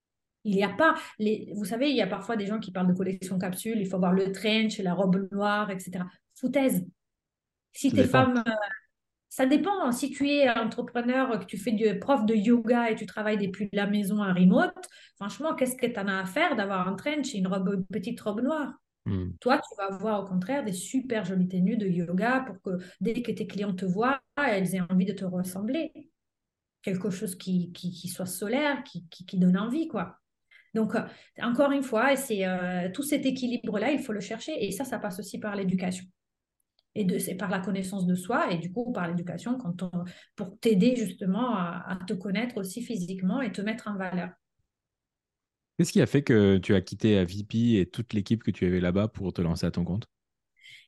[0.46, 2.88] Il n'y a pas, les, vous savez, il y a parfois des gens qui parlent
[2.88, 6.06] de collection capsule, il faut avoir le trench, la robe noire, etc.
[6.36, 6.86] Foutaise.
[7.74, 8.52] Si tu es femme, euh,
[9.28, 9.92] ça dépend.
[9.92, 13.70] Si tu es entrepreneur, que tu fais du prof de yoga et tu travailles depuis
[13.74, 14.74] la maison à remote,
[15.16, 18.22] franchement, qu'est-ce que tu en as à faire d'avoir un trench et une, robe, petite
[18.22, 18.74] robe noire?
[19.06, 19.32] Hmm.
[19.42, 23.22] Toi, tu vas avoir au contraire des super jolies tenues de yoga pour que dès
[23.22, 25.92] que tes clients te voient, elles aient envie de te ressembler.
[26.82, 30.20] Quelque chose qui, qui, soit solaire, qui, qui donne envie, quoi.
[30.76, 31.02] Donc, euh,
[31.42, 34.64] encore une fois, c'est euh, tout cet équilibre-là, il faut le chercher.
[34.64, 36.06] Et ça, ça passe aussi par l'éducation.
[36.94, 39.92] Et de, c'est par la connaissance de soi et du coup par l'éducation quand
[40.38, 44.30] pour t'aider justement à, te connaître aussi physiquement et te mettre en valeur.
[45.78, 48.80] Qu'est-ce qui a fait que tu as quitté VP et toute l'équipe que tu avais
[48.80, 50.06] là-bas pour te lancer à ton compte?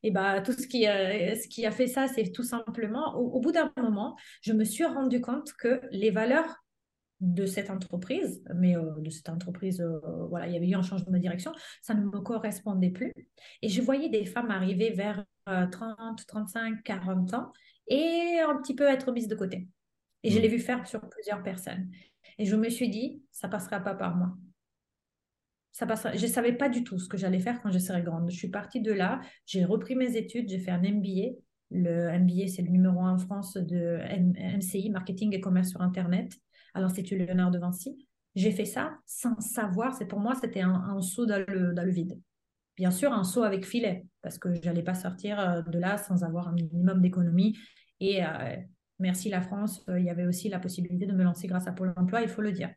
[0.02, 3.42] Et bah, tout ce qui, euh, ce qui a fait ça, c'est tout simplement, au
[3.42, 6.64] bout d'un moment, je me suis rendu compte que les valeurs
[7.20, 10.00] de cette entreprise, mais euh, de cette entreprise, euh,
[10.30, 11.52] voilà, il y avait eu un changement de direction,
[11.82, 13.14] ça ne me correspondait plus.
[13.62, 17.52] Et je voyais des femmes arriver vers 30, 35, 40 ans
[17.88, 19.68] et un petit peu être mises de côté.
[20.24, 20.42] Et je mmh.
[20.42, 21.90] l'ai vu faire sur plusieurs personnes.
[22.38, 24.36] Et je me suis dit, ça passera pas par moi.
[25.72, 26.16] Ça passera...
[26.16, 28.30] Je ne savais pas du tout ce que j'allais faire quand je serais grande.
[28.30, 31.38] Je suis partie de là, j'ai repris mes études, j'ai fait un MBA.
[31.70, 34.00] Le MBA, c'est le numéro un en France de
[34.58, 36.32] MCI, Marketing et Commerce sur Internet
[36.78, 38.08] à l'Institut Léonard de Vinci.
[38.36, 39.96] J'ai fait ça sans savoir.
[39.96, 42.20] C'est pour moi, c'était un, saut dans le, vide.
[42.76, 45.98] Bien sûr, un saut avec filet, parce que je n'allais pas sortir euh, de là
[45.98, 47.58] sans avoir un minimum d'économie.
[48.00, 48.56] Et euh,
[49.00, 51.72] merci la France, euh, il y avait aussi la possibilité de me lancer grâce à
[51.72, 52.70] Pôle emploi, il faut le dire.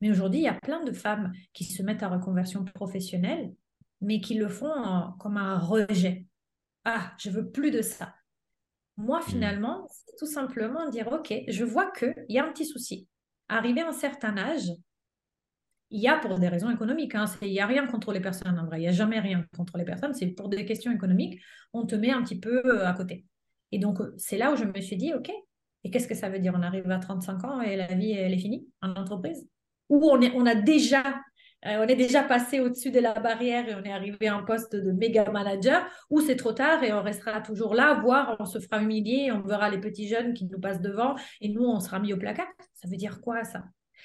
[0.00, 3.52] Mais aujourd'hui, il y a plein de femmes qui se mettent à reconversion professionnelle,
[4.00, 6.26] mais qui le font comme un rejet.
[6.84, 8.14] Ah, je veux plus de ça.
[8.96, 9.24] Moi, mmh.
[9.24, 13.08] finalement, c'est tout simplement dire, OK, je vois qu'il y a un petit souci
[13.48, 14.70] arrivé à un certain âge,
[15.90, 17.14] il y a pour des raisons économiques.
[17.14, 17.26] Hein.
[17.42, 18.78] Il n'y a rien contre les personnes, en vrai.
[18.78, 20.14] Il n'y a jamais rien contre les personnes.
[20.14, 21.40] C'est pour des questions économiques,
[21.72, 23.24] on te met un petit peu euh, à côté.
[23.72, 25.30] Et donc, euh, c'est là où je me suis dit, OK,
[25.84, 26.54] et qu'est-ce que ça veut dire?
[26.56, 29.48] On arrive à 35 ans et la vie, elle est finie en entreprise?
[29.88, 31.02] Ou on, est, on a déjà...
[31.64, 34.42] Euh, on est déjà passé au-dessus de la barrière et on est arrivé à un
[34.42, 38.44] poste de méga manager, ou c'est trop tard et on restera toujours là, voire on
[38.44, 41.80] se fera humilier, on verra les petits jeunes qui nous passent devant et nous, on
[41.80, 42.46] sera mis au placard.
[42.74, 43.64] Ça veut dire quoi ça?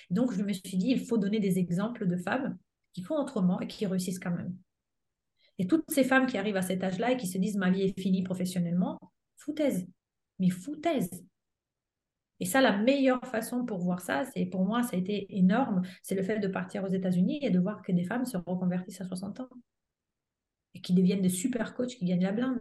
[0.09, 2.57] Donc, je me suis dit, il faut donner des exemples de femmes
[2.93, 4.55] qui font autrement et qui réussissent quand même.
[5.59, 7.83] Et toutes ces femmes qui arrivent à cet âge-là et qui se disent, ma vie
[7.83, 8.97] est finie professionnellement,
[9.37, 9.85] foutaise.
[10.39, 11.09] Mais foutaise.
[12.41, 15.83] Et ça, la meilleure façon pour voir ça, c'est pour moi, ça a été énorme,
[16.01, 18.99] c'est le fait de partir aux États-Unis et de voir que des femmes se reconvertissent
[18.99, 19.49] à 60 ans
[20.73, 22.59] et qui deviennent des super coachs qui gagnent la blinde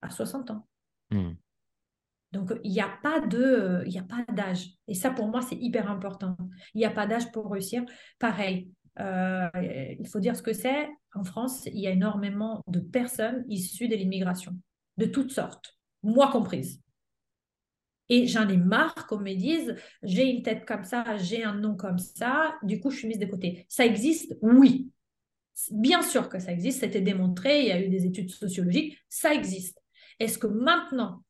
[0.00, 0.66] à 60 ans.
[1.10, 1.34] Hmm.
[2.32, 4.70] Donc, il n'y a pas de, il a pas d'âge.
[4.88, 6.38] Et ça, pour moi, c'est hyper important.
[6.72, 7.84] Il n'y a pas d'âge pour réussir.
[8.18, 9.50] Pareil, euh,
[9.98, 10.88] il faut dire ce que c'est.
[11.14, 14.56] En France, il y a énormément de personnes issues de l'immigration,
[14.96, 16.80] de toutes sortes, moi comprise.
[18.10, 21.76] Et j'en ai marre qu'on me dise, j'ai une tête comme ça, j'ai un nom
[21.76, 23.64] comme ça, du coup, je suis mise de côté.
[23.68, 24.90] Ça existe, oui.
[25.70, 29.32] Bien sûr que ça existe, c'était démontré, il y a eu des études sociologiques, ça
[29.32, 29.80] existe.
[30.18, 31.22] Est-ce que maintenant,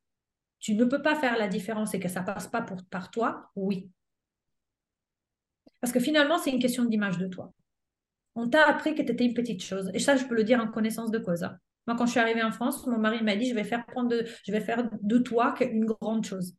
[0.58, 3.90] tu ne peux pas faire la différence et que ça passe pas par toi, oui.
[5.80, 7.52] Parce que finalement, c'est une question d'image de toi.
[8.34, 9.90] On t'a appris que tu étais une petite chose.
[9.92, 11.42] Et ça, je peux le dire en connaissance de cause.
[11.42, 11.58] Hein.
[11.86, 14.08] Moi, quand je suis arrivée en France, mon mari m'a dit, je vais faire, prendre
[14.08, 16.54] de, je vais faire de toi une grande chose.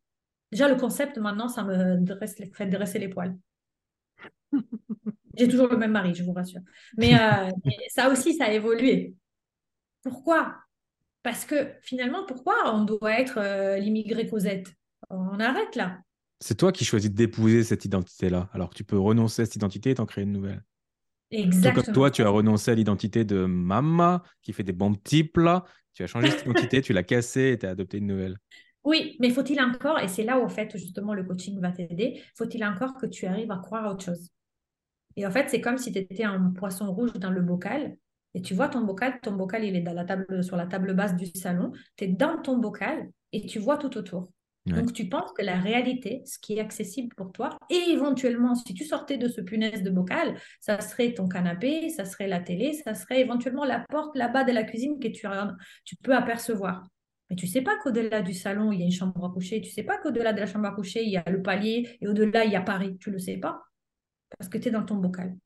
[0.52, 3.38] Déjà, le concept, maintenant, ça me dresse, fait dresser les poils.
[5.38, 6.62] J'ai toujours le même mari, je vous rassure.
[6.98, 9.16] Mais, euh, mais ça aussi, ça a évolué.
[10.04, 10.56] Pourquoi?
[11.24, 14.74] Parce que finalement, pourquoi on doit être euh, l'immigré Cosette?
[15.10, 16.00] On arrête là.
[16.40, 18.50] C'est toi qui choisis d'épouser cette identité-là.
[18.54, 20.64] Alors tu peux renoncer à cette identité et t'en créer une nouvelle.
[21.30, 21.84] Exactement.
[21.84, 25.66] Comme toi, tu as renoncé à l'identité de maman qui fait des bons petits plats.
[25.94, 28.38] Tu as changé cette identité, tu l'as cassée et tu as adopté une nouvelle.
[28.84, 32.22] Oui, mais faut-il encore, et c'est là où en fait justement le coaching va t'aider,
[32.36, 34.32] faut-il encore que tu arrives à croire à autre chose?
[35.16, 37.96] Et en fait, c'est comme si tu étais un poisson rouge dans le bocal
[38.34, 40.94] et tu vois ton bocal, ton bocal, il est dans la table, sur la table
[40.94, 41.74] basse du salon.
[41.98, 44.32] Tu es dans ton bocal et tu vois tout autour.
[44.66, 48.76] Donc, tu penses que la réalité, ce qui est accessible pour toi, et éventuellement, si
[48.76, 52.74] tu sortais de ce punaise de bocal, ça serait ton canapé, ça serait la télé,
[52.74, 55.26] ça serait éventuellement la porte là-bas de la cuisine que tu,
[55.84, 56.88] tu peux apercevoir.
[57.32, 59.62] Mais tu sais pas qu'au-delà du salon, il y a une chambre à coucher.
[59.62, 62.08] Tu sais pas qu'au-delà de la chambre à coucher, il y a le palier et
[62.10, 62.98] au-delà, il y a Paris.
[63.00, 63.64] Tu le sais pas
[64.38, 65.38] parce que tu es dans ton bocal.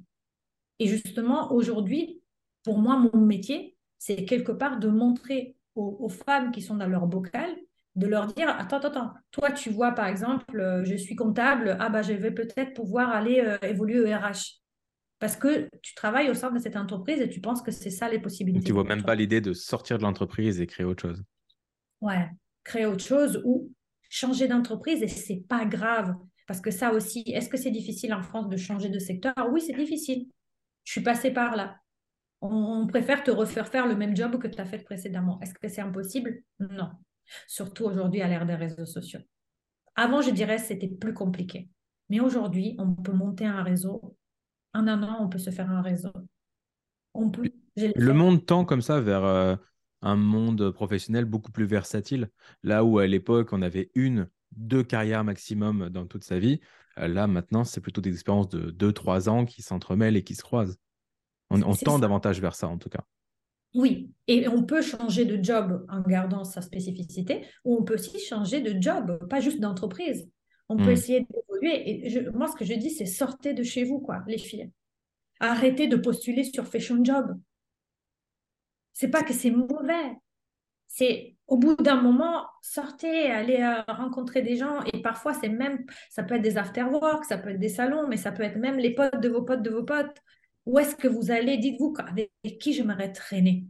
[0.80, 2.24] Et justement, aujourd'hui,
[2.64, 7.06] pour moi, mon métier, c'est quelque part de montrer aux, femmes qui sont dans leur
[7.06, 7.56] bocal,
[7.96, 11.78] de leur dire attends, attends, attends, toi, tu vois, par exemple, euh, je suis comptable,
[11.80, 14.60] ah bah, je vais peut-être pouvoir aller euh, évoluer au RH.
[15.20, 18.10] Parce que tu travailles au sein de cette entreprise et tu penses que c'est ça
[18.10, 18.66] les possibilités.
[18.66, 21.24] Tu vois même pas l'idée de sortir de l'entreprise et créer autre chose.
[22.06, 22.30] Ouais,
[22.64, 23.72] créer autre chose ou
[24.10, 26.16] changer d'entreprise et c'est pas grave.
[26.48, 29.34] Parce que ça aussi, est-ce que c'est difficile en France de changer de secteur?
[29.52, 30.28] Oui, c'est difficile.
[30.84, 31.78] Je suis passée par là
[32.42, 35.40] on, préfère te refaire faire le même job que tu as fait précédemment.
[35.42, 36.42] Est-ce que c'est impossible?
[36.60, 36.90] Non.
[37.48, 39.22] Surtout aujourd'hui à l'ère des réseaux sociaux.
[39.96, 41.70] Avant, je dirais c'était plus compliqué.
[42.10, 44.16] Mais aujourd'hui, on peut monter un réseau.
[44.74, 46.12] En un an, on peut se faire un réseau.
[47.14, 47.50] On peut.
[47.78, 49.56] Le monde tend comme ça vers euh,
[50.06, 52.30] un monde professionnel beaucoup plus versatile.
[52.64, 56.62] Là où à l'époque, on avait une, deux carrières maximum dans toute sa vie,
[57.00, 60.36] euh, là maintenant, c'est plutôt des expériences de deux, trois ans qui s'entremêlent et qui
[60.36, 60.78] se croisent.
[61.50, 63.04] On, tend davantage vers ça, en tout cas.
[63.76, 68.20] Oui, et on peut changer de job en gardant sa spécificité, ou on peut aussi
[68.20, 70.28] changer de job, pas juste d'entreprise.
[70.70, 70.90] On peut hmm.
[70.90, 72.06] essayer d'évoluer.
[72.06, 74.72] Et moi, ce que je dis, c'est sortez de chez vous, quoi, les filles.
[75.40, 77.38] Arrêtez de postuler sur Fashion Job.
[78.96, 80.18] C'est pas que c'est mauvais.
[80.88, 84.82] C'est au bout d'un moment, sortez, allez euh, rencontrer des gens.
[84.94, 88.16] Et parfois, c'est même, ça peut être des after-work, ça peut être des salons, mais
[88.16, 90.18] ça peut être même les potes de vos potes de vos potes.
[90.66, 91.58] Où est-ce que vous allez?
[91.58, 93.66] Dites-vous avec qui j'aimerais traîner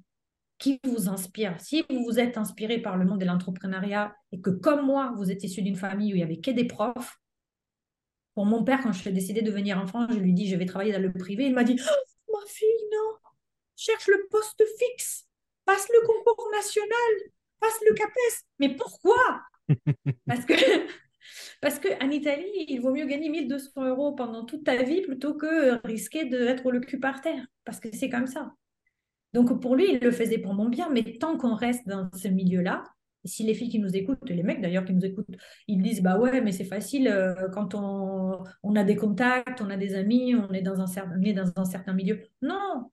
[0.59, 1.59] Qui vous inspire?
[1.59, 5.32] Si vous vous êtes inspiré par le monde de l'entrepreneuriat et que, comme moi, vous
[5.32, 7.19] êtes issu d'une famille où il n'y avait que des profs,
[8.36, 10.55] pour mon père, quand je suis décidé de venir en France, je lui dis je
[10.55, 11.45] vais travailler dans le privé.
[11.45, 12.67] Il m'a dit oh, Ma fille,
[13.86, 15.27] cherche le poste fixe,
[15.65, 18.45] passe le concours national, passe le CAPES.
[18.59, 19.41] Mais pourquoi?
[20.27, 20.53] Parce que
[21.61, 25.86] parce qu'en Italie, il vaut mieux gagner 1200 euros pendant toute ta vie plutôt que
[25.88, 27.45] risquer d'être le cul par terre.
[27.63, 28.53] Parce que c'est comme ça.
[29.33, 32.27] Donc pour lui, il le faisait pour mon bien, mais tant qu'on reste dans ce
[32.27, 32.83] milieu-là,
[33.25, 35.36] si les filles qui nous écoutent, et les mecs d'ailleurs qui nous écoutent,
[35.67, 39.69] ils disent bah ouais, mais c'est facile euh, quand on, on, a des contacts, on
[39.69, 42.21] a des amis, on est dans un, certain, dans un certain milieu.
[42.41, 42.91] Non,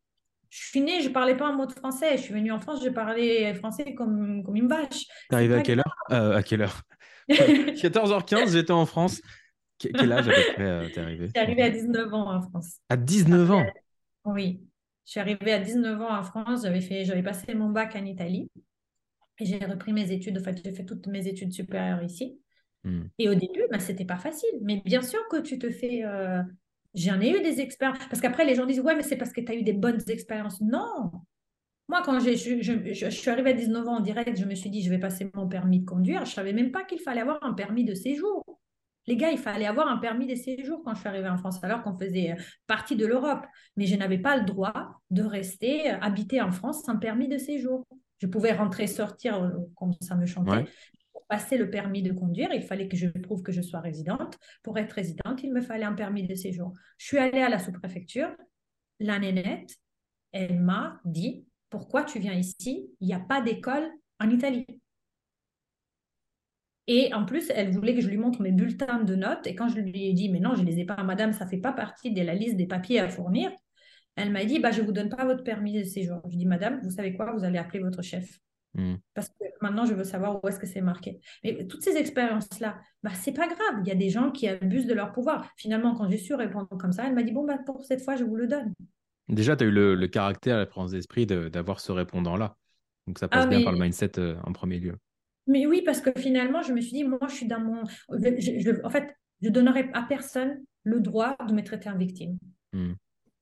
[0.53, 2.19] je suis née, je ne parlais pas un mot de français.
[2.19, 5.07] Je suis venue en France, je parlais français comme, comme une vache.
[5.31, 5.97] T'es arrivé à quelle heure?
[6.11, 6.83] Euh, À quelle heure?
[7.31, 9.23] 14h15, j'étais en France.
[9.79, 12.43] Quel âge à peu près euh, t'es arrivé Je suis arrivée à 19 ans en
[12.43, 12.81] France.
[12.91, 13.65] À 19 ans?
[14.27, 14.61] Oui.
[15.07, 16.65] Je suis arrivée à 19 ans en France.
[16.65, 18.51] J'avais, fait, j'avais passé mon bac en Italie.
[19.41, 20.37] Et j'ai repris mes études.
[20.37, 22.39] En fait, j'ai fait toutes mes études supérieures ici.
[22.85, 23.05] Hmm.
[23.19, 24.51] Et au début, bah, c'était pas facile.
[24.61, 26.05] Mais bien sûr que tu te fais.
[26.05, 26.43] Euh,
[26.95, 27.99] j'en ai eu des expériences.
[28.09, 30.03] Parce qu'après, les gens disent Ouais, mais c'est parce que tu as eu des bonnes
[30.09, 30.61] expériences.
[30.61, 31.11] Non
[31.89, 34.89] moi, quand je, suis arrivée à 19 ans en direct, je me suis dit, je
[34.89, 36.25] vais passer mon permis de conduire.
[36.25, 38.43] Je ne savais même pas qu'il fallait avoir un permis de séjour.
[39.07, 41.63] Les gars, il fallait avoir un permis de séjour quand je suis arrivée en France,
[41.63, 43.45] alors qu'on faisait euh, partie de l'Europe.
[43.77, 47.37] Mais je n'avais pas le droit de rester euh, habiter en France sans permis de
[47.37, 47.85] séjour.
[48.21, 50.65] Je pouvais rentrer, sortir euh, comme ça me chantait.
[51.33, 54.39] Passer le permis de conduire, il fallait que je prouve que je sois résidente.
[54.63, 56.75] Pour être résidente, il me fallait un permis de séjour.
[56.99, 58.29] Je suis allée à la sous-préfecture.
[59.01, 59.79] La nénette,
[60.33, 62.91] elle m'a dit Pourquoi tu viens ici?
[63.01, 64.67] Il n'y a pas d'école en Italie.
[66.87, 69.47] Et en plus, elle voulait que je lui montre mes bulletins de notes.
[69.47, 71.47] Et quand je lui ai dit, mais non, je ne les ai pas, madame, ça
[71.47, 73.51] ne fait pas partie de la liste des papiers à fournir,
[74.17, 76.21] elle m'a dit, bah, je ne vous donne pas votre permis de séjour.
[76.25, 78.39] Je lui ai dit, madame, vous savez quoi, vous allez appeler votre chef.
[78.75, 78.95] Hmm.
[79.15, 81.21] Parce que maintenant, je veux savoir où est-ce que c'est marqué.
[81.45, 83.83] Mais toutes ces expériences-là, bah, ce n'est pas grave.
[83.83, 85.51] Il y a des gens qui abusent de leur pouvoir.
[85.57, 88.17] Finalement, quand j'ai su répondre comme ça, elle m'a dit, bon, bah, pour cette fois,
[88.17, 88.73] je vous le donne.
[89.29, 92.57] Déjà, tu as eu le, caractère, la présence d'esprit d'avoir ce répondant-là.
[93.07, 94.97] Donc, ça passe ah, bien par le mindset euh, en premier lieu.
[95.47, 97.83] Mais oui, parce que finalement, je me suis dit, moi, je suis dans mon.
[97.83, 102.39] en fait, je donnerai à personne le droit de me traiter en victime.
[102.73, 102.93] Hmm.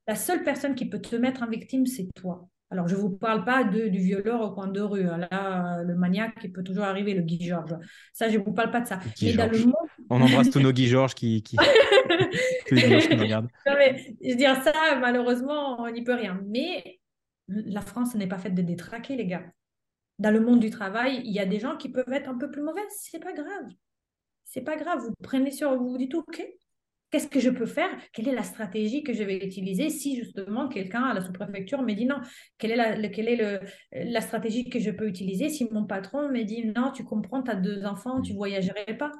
[0.06, 2.48] La seule personne qui peut te mettre en victime, c'est toi.
[2.70, 5.04] Alors, je ne vous parle pas de, du violeur au coin de rue.
[5.04, 5.18] Hein.
[5.30, 7.74] Là, le maniaque qui peut toujours arriver, le Guy Georges.
[8.12, 9.00] Ça, je ne vous parle pas de ça.
[10.08, 11.56] On embrasse tous nos Guy Georges qui, qui...
[12.70, 13.48] nous regardent.
[13.66, 16.40] mais, je veux dire, ça, malheureusement, on n'y peut rien.
[16.46, 17.00] Mais
[17.48, 19.42] la France n'est pas faite de détraquer, les gars
[20.20, 22.50] dans le monde du travail, il y a des gens qui peuvent être un peu
[22.50, 22.84] plus mauvais.
[22.90, 23.68] C'est pas grave.
[24.44, 25.00] C'est pas grave.
[25.00, 26.46] Vous prenez sur vous, vous dites OK.
[27.10, 27.90] Qu'est-ce que je peux faire?
[28.12, 31.92] Quelle est la stratégie que je vais utiliser si justement quelqu'un à la sous-préfecture me
[31.94, 32.20] dit non?
[32.56, 33.60] Quelle est, la, quelle est le,
[33.92, 37.50] la stratégie que je peux utiliser si mon patron me dit non, tu comprends, tu
[37.50, 39.10] as deux enfants, tu voyagerais pas?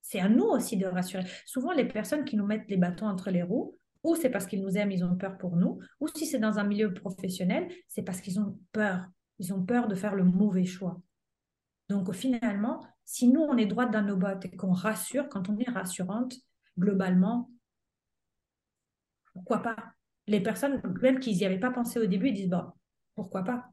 [0.00, 1.24] C'est à nous aussi de rassurer.
[1.44, 4.62] Souvent, les personnes qui nous mettent les bâtons entre les roues, ou c'est parce qu'ils
[4.62, 8.02] nous aiment, ils ont peur pour nous, ou si c'est dans un milieu professionnel, c'est
[8.02, 9.06] parce qu'ils ont peur.
[9.38, 11.00] Ils ont peur de faire le mauvais choix.
[11.88, 15.58] Donc finalement, si nous, on est droit dans nos bottes et qu'on rassure, quand on
[15.58, 16.34] est rassurante,
[16.78, 17.50] globalement,
[19.32, 19.76] pourquoi pas?
[20.26, 22.64] Les personnes, même qui n'y avaient pas pensé au début, disent, bon,
[23.14, 23.66] pourquoi pas?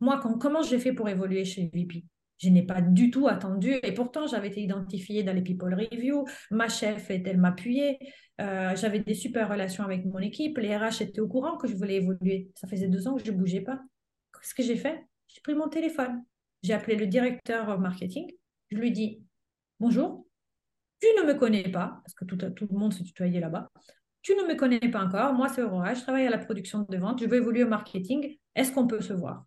[0.00, 2.04] Moi, comment j'ai fait pour évoluer chez VP
[2.42, 3.74] je n'ai pas du tout attendu.
[3.82, 6.24] Et pourtant, j'avais été identifiée dans les People Review.
[6.50, 7.98] Ma chef, elle m'appuyait.
[8.40, 10.56] Euh, j'avais des super relations avec mon équipe.
[10.56, 12.48] Les RH étaient au courant que je voulais évoluer.
[12.54, 13.82] Ça faisait deux ans que je ne bougeais pas
[14.42, 15.04] ce que j'ai fait?
[15.28, 16.24] J'ai pris mon téléphone.
[16.62, 18.30] J'ai appelé le directeur marketing.
[18.70, 19.22] Je lui dis
[19.78, 20.26] Bonjour,
[21.00, 23.70] tu ne me connais pas, parce que tout, tout le monde se tutoyait là-bas.
[24.22, 25.32] Tu ne me connais pas encore.
[25.32, 25.94] Moi, c'est Aurora.
[25.94, 27.20] Je travaille à la production de vente.
[27.20, 28.36] Je veux évoluer au marketing.
[28.54, 29.46] Est-ce qu'on peut se voir?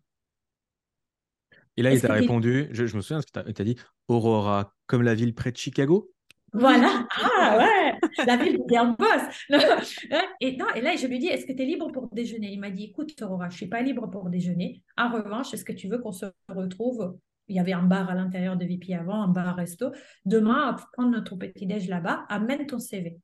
[1.76, 3.76] Et là, il t'a répondu je, me souviens, ce que tu as dit
[4.08, 6.10] Aurora, comme la ville près de Chicago?
[6.52, 7.06] Voilà.
[7.20, 10.22] Ah ouais, la ville de boss.
[10.40, 12.52] Et, non, et là, je lui dis, est-ce que tu es libre pour déjeuner?
[12.52, 14.82] Il m'a dit, écoute, Aurora, je ne suis pas libre pour déjeuner.
[14.96, 17.16] En revanche, est-ce que tu veux qu'on se retrouve
[17.48, 19.92] Il y avait un bar à l'intérieur de VP avant, un bar resto.
[20.24, 23.20] Demain, prendre notre petit-déj là-bas, amène ton CV.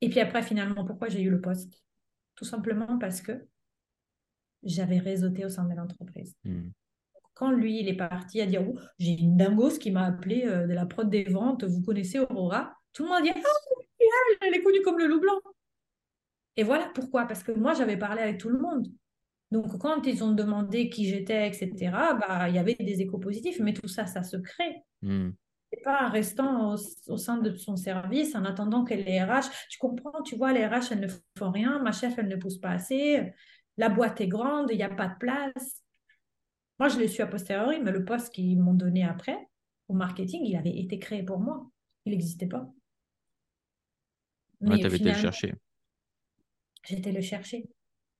[0.00, 1.82] Et puis après, finalement, pourquoi j'ai eu le poste?
[2.34, 3.46] Tout simplement parce que
[4.62, 6.36] j'avais réseauté au sein de l'entreprise.
[6.44, 6.70] Hmm.
[7.34, 10.66] Quand lui, il est parti à dire, oh, j'ai une dingos qui m'a appelé euh,
[10.66, 12.76] de la prod des ventes, vous connaissez Aurora?
[12.92, 15.40] Tout le monde a dit, ah, elle est connue comme le loup blanc.
[16.56, 18.88] Et voilà pourquoi, parce que moi, j'avais parlé avec tout le monde.
[19.52, 21.70] Donc, quand ils ont demandé qui j'étais, etc.,
[22.18, 24.82] bah, il y avait des échos positifs, mais tout ça, ça se crée.
[25.02, 25.32] Hmm.
[25.70, 26.74] C'est pas en restant
[27.08, 30.66] au, sein de son service, en attendant que les RH, tu comprends, tu vois, les
[30.66, 33.30] RH, elles ne font rien, ma chef, elle ne pousse pas assez,
[33.76, 35.82] la boîte est grande, il n'y a pas de place.
[36.78, 39.36] Moi, je l'ai su a posteriori, mais le poste qu'ils m'ont donné après,
[39.88, 41.70] au marketing, il avait été créé pour moi.
[42.06, 42.66] Il n'existait pas.
[44.62, 45.52] Mais tu avais été le chercher.
[46.84, 47.68] J'étais le chercher.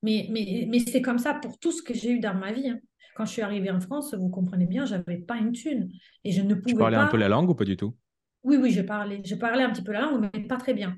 [0.02, 2.68] Mais, mais, mais c'est comme ça pour tout ce que j'ai eu dans ma vie.
[2.68, 2.80] Hein.
[3.14, 5.90] Quand je suis arrivée en France, vous comprenez bien, je n'avais pas une thune.
[6.24, 7.94] Et je ne pouvais tu parlais un peu la langue ou pas du tout?
[8.42, 9.22] Oui, oui, je parlais.
[9.24, 10.96] Je parlais un petit peu la langue, mais pas très bien.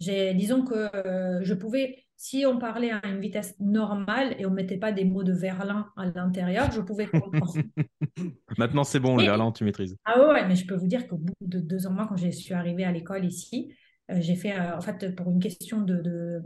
[0.00, 4.54] Disons que euh, je pouvais si on parlait à une vitesse normale et on ne
[4.54, 7.52] mettait pas des mots de verlan à l'intérieur, je pouvais comprendre.
[8.58, 9.96] Maintenant, c'est bon, le Mais- verlan, tu maîtrises.
[10.04, 12.28] Ah ouais, mais je peux vous dire qu'au bout de deux ans, moi, quand je
[12.30, 13.74] suis arrivée à l'école ici,
[14.10, 16.42] j'ai fait, euh, en fait, pour une question de, de,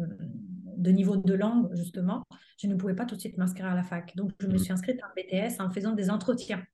[0.77, 2.25] de niveau de langue, justement,
[2.61, 4.15] je ne pouvais pas tout de suite m'inscrire à la fac.
[4.17, 4.59] Donc, je me Mhm.
[4.59, 6.65] suis inscrite en BTS en faisant des entretiens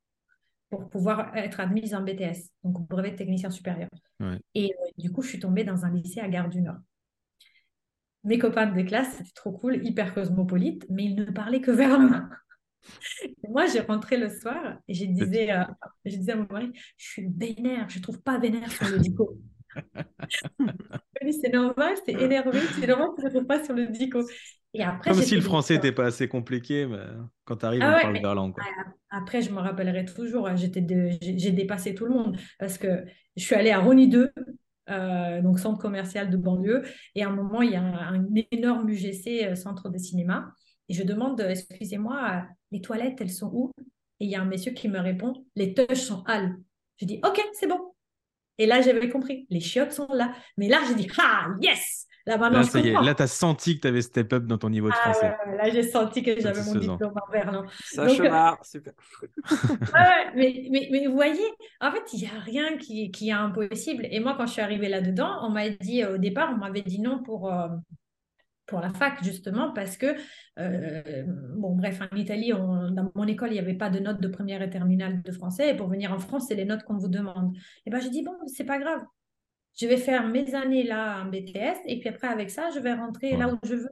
[0.70, 3.89] pour pouvoir être admise en BTS, donc brevet de technicien supérieur.
[4.20, 4.41] Ouais.
[4.55, 6.78] Et euh, du coup, je suis tombée dans un lycée à Gare du Nord.
[8.24, 12.28] Mes copains de classe, c'était trop cool, hyper cosmopolite, mais ils ne parlaient que verlan.
[13.49, 15.64] Moi, j'ai rentré le soir et je disais, euh,
[16.05, 18.99] je disais à mon mari, je suis vénère, je ne trouve pas vénère sur le
[18.99, 19.39] dico.
[21.40, 24.20] C'est normal, c'est énervé, c'est normal que je ne trouve pas sur le dico.
[24.72, 26.98] Et après, Comme si le français n'était pas assez compliqué, mais
[27.44, 28.52] quand tu arrives, Ah on ouais, parle mais- verlan.
[28.52, 28.64] Quoi.
[29.10, 33.04] Après, je me rappellerai toujours, hein, j'étais de- j'ai dépassé tout le monde parce que
[33.36, 34.30] je suis allée à Rony 2,
[34.90, 36.82] euh, donc centre commercial de banlieue,
[37.14, 40.52] et à un moment, il y a un, un énorme UGC, euh, centre de cinéma,
[40.88, 43.70] et je demande, euh, excusez-moi, les toilettes, elles sont où?
[44.20, 46.56] Et il y a un monsieur qui me répond, les touches sont halles.
[47.00, 47.93] Je dis, ok, c'est bon.
[48.59, 50.32] Et là, j'avais compris, les chiottes sont là.
[50.57, 52.07] Mais là, j'ai dit, ah, yes!
[52.26, 53.05] Là, maintenant, Là, je ça y est, comprends.
[53.05, 55.26] là, tu as senti que tu avais step up dans ton niveau de Ah français.
[55.46, 57.64] ouais, ouais, là, j'ai senti que j'avais mon diplôme en verlan.
[57.84, 58.94] Ça, Donc, euh, Chemard, super.
[59.92, 61.44] Ah ouais, mais, mais, mais vous voyez,
[61.82, 64.07] en fait, il n'y a rien qui, qui est impossible.
[64.11, 67.00] Et moi, quand je suis arrivée là-dedans, on m'a dit, au départ, on m'avait dit
[67.00, 67.68] non pour, euh,
[68.66, 70.14] pour la fac, justement, parce que,
[70.58, 71.24] euh,
[71.56, 74.28] bon, bref, en Italie, on- dans mon école, il n'y avait pas de notes de
[74.28, 75.70] première et terminale de français.
[75.70, 77.54] Et pour venir en France, c'est les notes qu'on vous demande.
[77.86, 79.02] Et ben, j'ai dit, bon, c'est pas grave.
[79.78, 82.94] Je vais faire mes années là en BTS, et puis après, avec ça, je vais
[82.94, 83.90] rentrer là où je veux.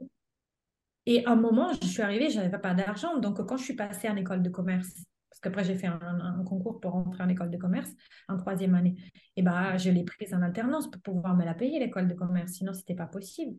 [1.05, 3.17] Et à un moment, je suis arrivée, je n'avais pas d'argent.
[3.19, 4.89] Donc, quand je suis passée en école de commerce,
[5.29, 7.89] parce qu'après, j'ai fait un, un concours pour rentrer en école de commerce
[8.29, 8.95] en troisième année,
[9.35, 12.53] et ben, je l'ai prise en alternance pour pouvoir me la payer, l'école de commerce.
[12.53, 13.57] Sinon, ce n'était pas possible.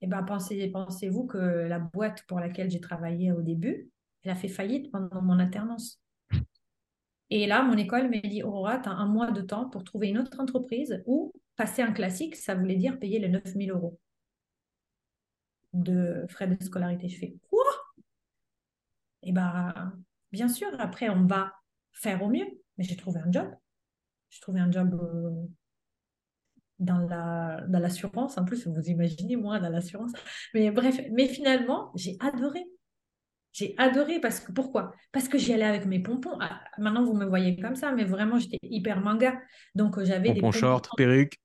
[0.00, 3.90] Et ben, pensez, pensez-vous que la boîte pour laquelle j'ai travaillé au début,
[4.22, 6.00] elle a fait faillite pendant mon alternance?
[7.30, 10.08] Et là, mon école m'a dit, Aurora, tu as un mois de temps pour trouver
[10.08, 13.98] une autre entreprise ou passer un classique, ça voulait dire payer les 9000 euros
[15.72, 17.08] de frais de scolarité.
[17.08, 17.64] Je fais quoi?
[19.22, 19.92] Et ben,
[20.30, 21.52] bien sûr, après, on va
[21.92, 22.46] faire au mieux.
[22.78, 23.48] Mais j'ai trouvé un job.
[24.30, 25.46] J'ai trouvé un job euh,
[26.78, 28.36] dans la, dans l'assurance.
[28.38, 30.12] En plus, vous imaginez, moi, dans l'assurance.
[30.54, 32.64] Mais bref, mais finalement, j'ai adoré.
[33.52, 34.92] J'ai adoré parce que pourquoi?
[35.12, 36.36] Parce que j'y allais avec mes pompons.
[36.40, 39.40] Ah, maintenant, vous me voyez comme ça, mais vraiment, j'étais hyper manga.
[39.74, 41.38] Donc, euh, j'avais des Pompon pompons short, perruque.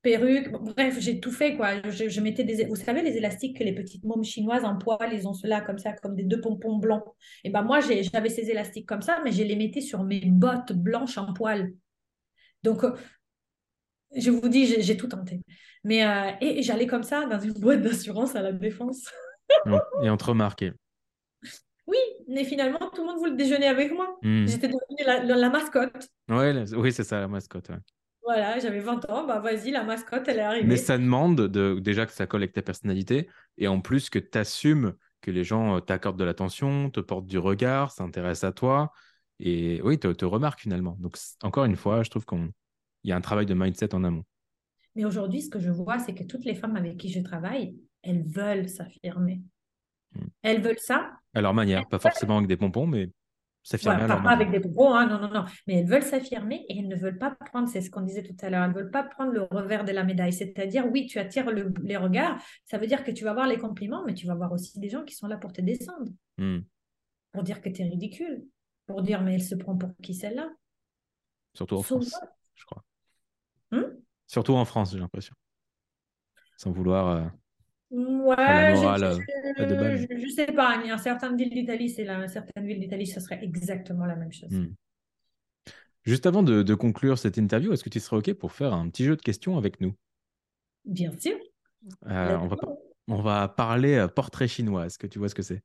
[0.00, 0.50] perruque.
[0.50, 1.82] Bon, Bref, j'ai tout fait, quoi.
[1.90, 2.64] Je, je mettais des...
[2.64, 5.78] Vous savez, les élastiques que les petites mômes chinoises en poil, ils ont cela comme
[5.78, 7.04] ça, comme des deux pompons blancs.
[7.44, 10.72] Et ben moi, j'avais ces élastiques comme ça, mais je les mettais sur mes bottes
[10.72, 11.72] blanches en poil.
[12.62, 12.94] Donc, euh,
[14.16, 15.40] je vous dis, j'ai tout tenté.
[15.84, 19.10] Mais, euh, et, j'allais comme ça dans une boîte d'assurance à la Défense.
[20.02, 20.72] Et on- te remarquait.
[21.86, 21.98] Oui,
[22.28, 24.16] mais finalement, tout le monde voulait déjeuner avec moi.
[24.22, 24.46] Hmm.
[24.46, 26.08] J'étais devenue la, la- la mascotte.
[26.28, 27.68] Ouais, oui, c'est ça, la mascotte.
[27.70, 27.78] ouais.
[28.22, 29.26] Voilà, j'avais 20 ans.
[29.26, 30.66] Bah, vas-y, la mascotte, elle est arrivée.
[30.66, 34.18] Mais ça demande de, déjà que ça colle avec ta personnalité et en plus que
[34.18, 38.52] tu assumes que les gens euh, t'accordent de l'attention, te portent du regard, s'intéressent à
[38.52, 38.92] toi
[39.40, 40.96] et oui, te, te remarquent finalement.
[41.00, 42.24] Donc, encore une fois, je trouve
[43.02, 44.24] qu'il y a un travail de mindset en amont.
[44.94, 47.76] Mais aujourd'hui, ce que je vois, c'est que toutes les femmes avec qui je travaille,
[48.02, 49.42] elles veulent s'affirmer.
[50.14, 50.20] Mm.
[50.42, 51.12] Elles veulent ça.
[51.34, 53.10] À leur manière, pas forcément avec des pompons, mais
[53.62, 55.44] s'affirmer Ouais, à pas, leur pas avec des propos, hein, non, non, non.
[55.66, 58.36] Mais elles veulent s'affirmer et elles ne veulent pas prendre, c'est ce qu'on disait tout
[58.42, 60.32] à l'heure, elles ne veulent pas prendre le revers de la médaille.
[60.32, 63.58] C'est-à-dire, oui, tu attires le- les regards, ça veut dire que tu vas voir les
[63.58, 66.58] compliments, mais tu vas voir aussi des gens qui sont là pour te descendre, Hmm.
[67.32, 68.44] pour dire que tu es ridicule,
[68.86, 70.50] pour dire, mais elle se prend pour qui celle-là?
[71.54, 72.14] Surtout en France,
[72.54, 72.84] je crois.
[73.72, 74.02] Hmm?
[74.26, 75.34] Surtout en France, j'ai l'impression.
[76.56, 77.08] Sans vouloir.
[77.08, 77.28] euh,
[77.90, 78.86] Ouais, je-
[79.62, 83.20] euh, je, sais pas, mais en certaines villes d'Italie, c'est là, certaines villes d'Italie, ce
[83.20, 84.50] serait exactement la même chose.
[84.50, 84.74] hmm.
[86.04, 88.88] Juste avant de, de conclure cette interview, est-ce que tu serais OK pour faire un
[88.88, 89.94] petit jeu de questions avec nous?
[90.84, 91.36] Bien sûr.
[92.06, 92.74] Euh, on, va, par-
[93.08, 94.86] on va parler portrait chinois.
[94.86, 95.62] Est-ce que tu vois ce que c'est?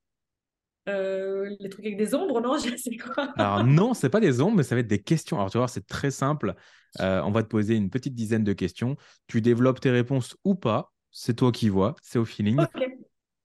[0.87, 3.33] Euh, les trucs avec des ombres, non, je sais quoi.
[3.35, 5.37] Alors non, c'est pas des ombres, mais ça va être des questions.
[5.37, 6.55] Alors tu vas voir, c'est très simple.
[6.99, 8.95] Euh, on va te poser une petite dizaine de questions.
[9.27, 10.93] Tu développes tes réponses ou pas.
[11.11, 12.59] C'est toi qui vois, c'est au feeling.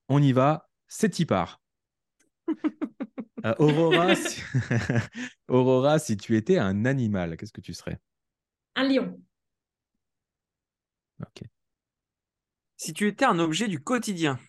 [0.09, 1.61] On y va, c'est y part.
[3.45, 4.41] Euh, Aurora, si...
[5.49, 7.99] Aurora, si tu étais un animal, qu'est-ce que tu serais?
[8.75, 9.19] Un lion.
[11.19, 11.43] Ok.
[12.77, 14.39] Si tu étais un objet du quotidien,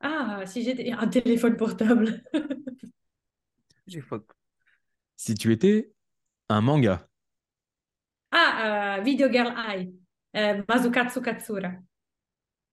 [0.00, 2.22] Ah, si j'étais un téléphone portable.
[3.86, 4.02] j'ai.
[5.16, 5.92] Si tu étais
[6.48, 7.08] un manga,
[8.30, 9.92] Ah, euh, Video Girl Eye.
[10.36, 11.70] Euh, Mazukatsu Katsura.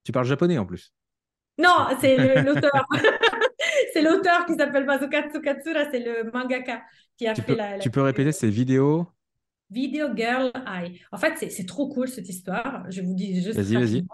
[0.04, 0.94] Tu parles japonais en plus.
[1.58, 2.86] Non, c'est l'auteur.
[3.94, 6.84] c'est l'auteur qui s'appelle Masukatsu Katsura, c'est le mangaka
[7.18, 9.08] qui a Tu fait peux, la, la tu peux répéter ces vidéos?
[9.70, 11.02] Video Girl Eye.
[11.12, 12.86] En fait, c'est c'est trop cool cette histoire.
[12.92, 14.06] Je vous dis juste Vas-y, vas-y.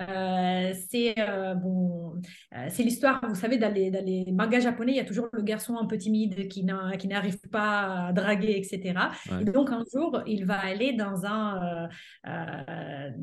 [0.00, 2.14] Euh, c'est euh, bon,
[2.54, 5.28] euh, c'est l'histoire, vous savez, dans les, dans les mangas japonais, il y a toujours
[5.32, 9.10] le garçon un peu timide qui n'a- qui n'arrive pas à draguer, etc.
[9.30, 9.42] Ouais.
[9.42, 11.88] Et donc, un jour, il va aller dans un,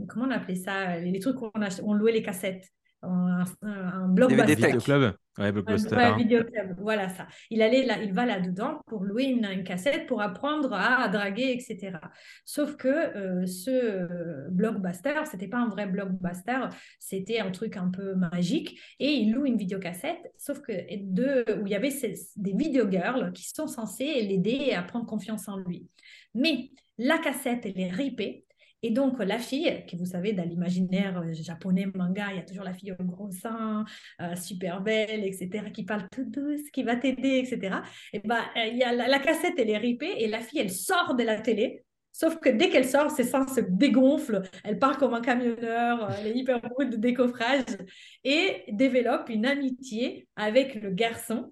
[0.09, 1.49] comment on appelait ça, les trucs où
[1.83, 2.67] on louait les cassettes,
[3.07, 4.55] un, un, blockbuster.
[4.55, 5.95] Vidéoclub Ouais, Blockbuster.
[5.95, 6.75] ouais, hein.
[6.77, 7.27] voilà ça.
[7.49, 11.51] Il allait là, il va là-dedans pour louer une, une cassette pour apprendre à, draguer,
[11.51, 11.97] etc.
[12.45, 18.15] Sauf que euh, ce blockbuster, c'était pas un vrai blockbuster, c'était un truc un peu
[18.15, 18.79] magique.
[18.99, 23.33] Et il loue une vidéocassette, sauf que de, où il y avait ces- des videogirls
[23.33, 25.89] qui sont censées l'aider à prendre confiance en lui.
[26.33, 28.44] Mais la cassette, elle est ripée.
[28.85, 32.43] Et donc, la fille, que vous savez, dans l'imaginaire euh, japonais, manga, il y a
[32.43, 33.83] toujours la fille au gros sein,
[34.21, 37.77] euh, super belle, etc., qui parle tout douce, qui va t'aider, etc.
[38.13, 41.23] Et ben, euh, il la, cassette, elle est ripée et la fille, elle sort de
[41.23, 41.83] la télé.
[42.11, 46.27] Sauf que dès qu'elle sort, ses seins se dégonflent, elle part comme un camionneur, elle
[46.27, 47.63] est hyper brute de décoffrage
[48.23, 51.51] et développe une amitié avec le garçon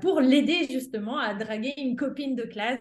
[0.00, 2.80] pour l'aider justement à draguer une copine de classe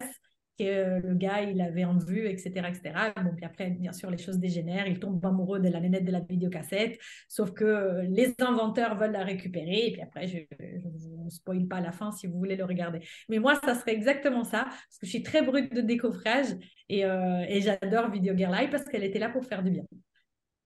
[0.58, 3.14] que le gars il avait en vue, etc., etc.
[3.16, 4.88] Bon, puis après, bien sûr, les choses dégénèrent.
[4.88, 9.12] Il tombe amoureux de la nénette de la vidéocassette, sauf que euh, les inventeurs veulent
[9.12, 9.88] la récupérer.
[9.88, 13.00] Et puis après, je ne vous spoil pas la fin si vous voulez le regarder.
[13.30, 16.48] Mais moi, ça serait exactement ça, parce que je suis très brute de décoffrage
[16.90, 19.84] et, euh, et j'adore Video Girl Eye parce qu'elle était là pour faire du bien.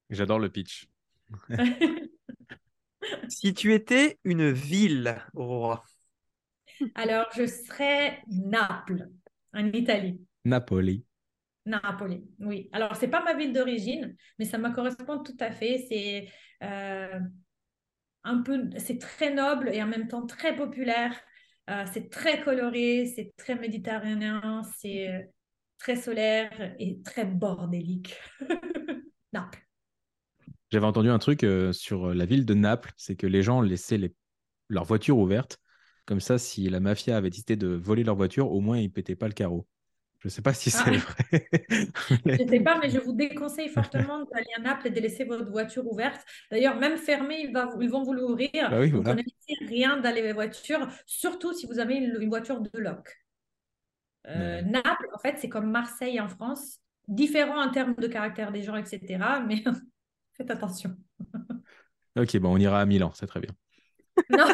[0.09, 0.87] J'adore le pitch.
[3.29, 5.83] Si tu étais une ville, Aurora,
[6.95, 9.09] Alors, je serais Naples,
[9.53, 10.19] en Italie.
[10.45, 11.05] Napoli.
[11.65, 12.69] Napoli, oui.
[12.71, 15.85] Alors, c'est pas ma ville d'origine, mais ça me correspond tout à fait.
[15.89, 16.29] C'est
[16.63, 17.19] euh,
[18.23, 21.13] un peu, c'est très noble et en même temps très populaire.
[21.69, 25.21] Euh, c'est très coloré, c'est très méditerranéen, c'est euh,
[25.79, 28.15] très solaire et très bordélique.
[29.33, 29.65] Naples.
[30.71, 33.97] J'avais entendu un truc euh, sur la ville de Naples, c'est que les gens laissaient
[33.97, 34.13] les...
[34.69, 35.59] leurs voitures ouvertes.
[36.07, 39.15] Comme ça, si la mafia avait décidé de voler leur voiture, au moins ils pétaient
[39.17, 39.67] pas le carreau.
[40.19, 40.91] Je sais pas si c'est Ah.
[41.31, 41.49] vrai.
[42.37, 45.25] Je ne sais pas, mais je vous déconseille fortement d'aller à Naples et de laisser
[45.25, 46.21] votre voiture ouverte.
[46.51, 48.49] D'ailleurs, même fermée, ils, va- ils vont vous l'ouvrir.
[48.69, 49.21] Bah oui, voilà.
[49.67, 53.15] rien dans les voitures, surtout si vous avez une, une voiture de loc.
[54.27, 54.61] Euh, Ouais.
[54.63, 58.75] Naples, en fait, c'est comme Marseille en France, différent en termes de caractère des gens,
[58.75, 59.41] etc.
[59.41, 59.63] Mais
[60.37, 60.95] faites attention.
[62.15, 63.51] ok, bon, on ira à Milan, c'est très bien.
[64.29, 64.45] Non,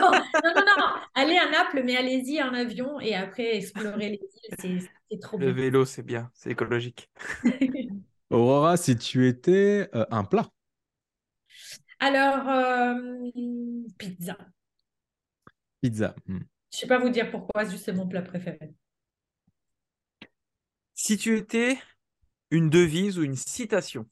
[0.43, 1.01] non, non, non.
[1.15, 4.55] Allez à Naples, mais allez-y en avion et après explorer les îles.
[4.59, 5.53] C'est- trop le bien.
[5.53, 7.09] vélo, c'est bien, c'est écologique.
[8.29, 10.49] Aurora, si tu étais euh, un plat,
[11.99, 12.93] Alors, euh,
[13.97, 14.37] pizza.
[15.81, 16.15] pizza.
[16.27, 16.39] Hmm.
[16.73, 18.73] Je ne sais pas vous dire pourquoi, juste c'est mon plat préféré.
[20.95, 21.77] Si tu étais
[22.51, 24.07] une devise ou une citation,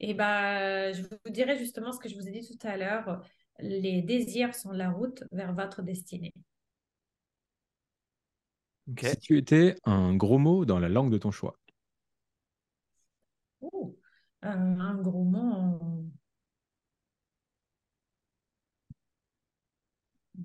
[0.00, 3.22] Et ben, je vous dirais justement ce que je vous ai dit tout à l'heure.
[3.60, 6.32] Les désirs sont la route vers votre destinée.
[8.90, 11.56] ok Si tu étais un gros mot dans la langue de ton choix.
[13.60, 13.96] Ouh,
[14.44, 16.04] euh, un gros mot.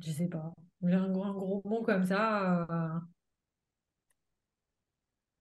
[0.01, 0.53] Je sais pas.
[0.83, 2.63] Un gros, un gros mot comme ça.
[2.69, 2.99] euh,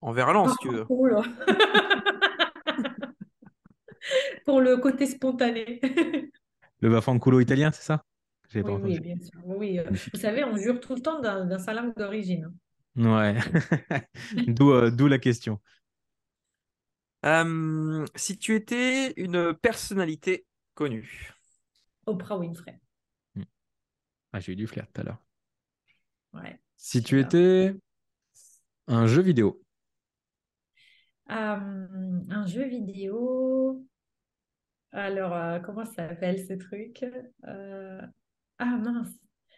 [0.02, 0.84] en verlan, si tu veux.
[0.86, 1.16] cool.
[4.44, 5.80] Pour le côté spontané.
[6.80, 8.04] Le vaffanculo italien, c'est ça?
[8.62, 9.40] Pas Oui, bien sûr.
[9.44, 9.80] Oui, oui.
[9.84, 10.14] Magnifique.
[10.14, 12.52] Vous savez, on jure tout le temps dans, dans sa langue d'origine.
[12.96, 13.36] Ouais.
[14.48, 15.60] D'où euh, d'où la question.
[17.26, 21.32] Euh, si tu étais une personnalité connue,
[22.06, 22.78] Oprah Winfrey.
[24.32, 25.18] Ah, j'ai eu du flair tout à l'heure.
[26.32, 26.58] Ouais.
[26.76, 27.72] Si tu étais
[28.88, 29.62] un jeu vidéo,
[31.30, 33.86] Euh, un jeu vidéo.
[34.92, 37.04] Alors, euh, comment ça s'appelle ce truc?
[37.46, 38.00] Euh,
[38.58, 39.08] Ah mince,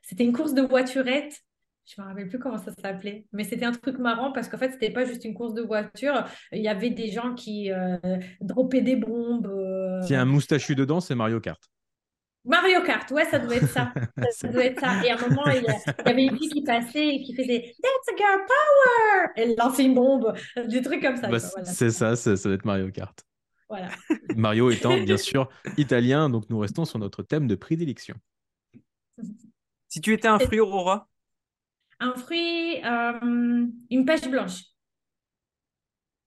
[0.02, 1.34] c'était une course de voiturette.
[1.84, 4.70] Je me rappelle plus comment ça s'appelait, mais c'était un truc marrant parce qu'en fait,
[4.70, 6.24] c'était pas juste une course de voiture.
[6.52, 7.96] Il y avait des gens qui euh,
[8.40, 9.48] droppaient des bombes.
[9.48, 11.60] euh, s'il y a un moustachu dedans, c'est Mario Kart.
[12.44, 13.92] Mario Kart, ouais, ça doit être ça.
[14.32, 15.04] Ça doit être ça.
[15.04, 17.22] Et à un moment, il y, a- il y avait une fille qui passait et
[17.22, 19.32] qui faisait That's a girl power!
[19.36, 20.32] Elle lançait une bombe,
[20.68, 21.28] des trucs comme ça.
[21.28, 21.64] Bah, voilà.
[21.64, 23.18] c'est ça, ça doit être Mario Kart.
[23.72, 23.88] Voilà.
[24.36, 25.48] Mario étant bien sûr
[25.78, 28.14] italien, donc nous restons sur notre thème de prédilection.
[29.88, 31.08] si tu étais un fruit, Aurora,
[31.98, 34.64] Un fruit, euh, une pêche blanche.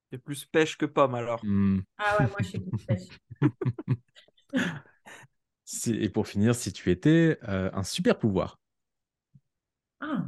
[0.10, 1.46] c'est plus pêche que pomme alors.
[1.46, 3.08] Hmm, Ah ouais, moi je suis plus pêche.
[5.86, 8.60] et pour finir, si tu étais euh, un super pouvoir.
[10.00, 10.26] Ah.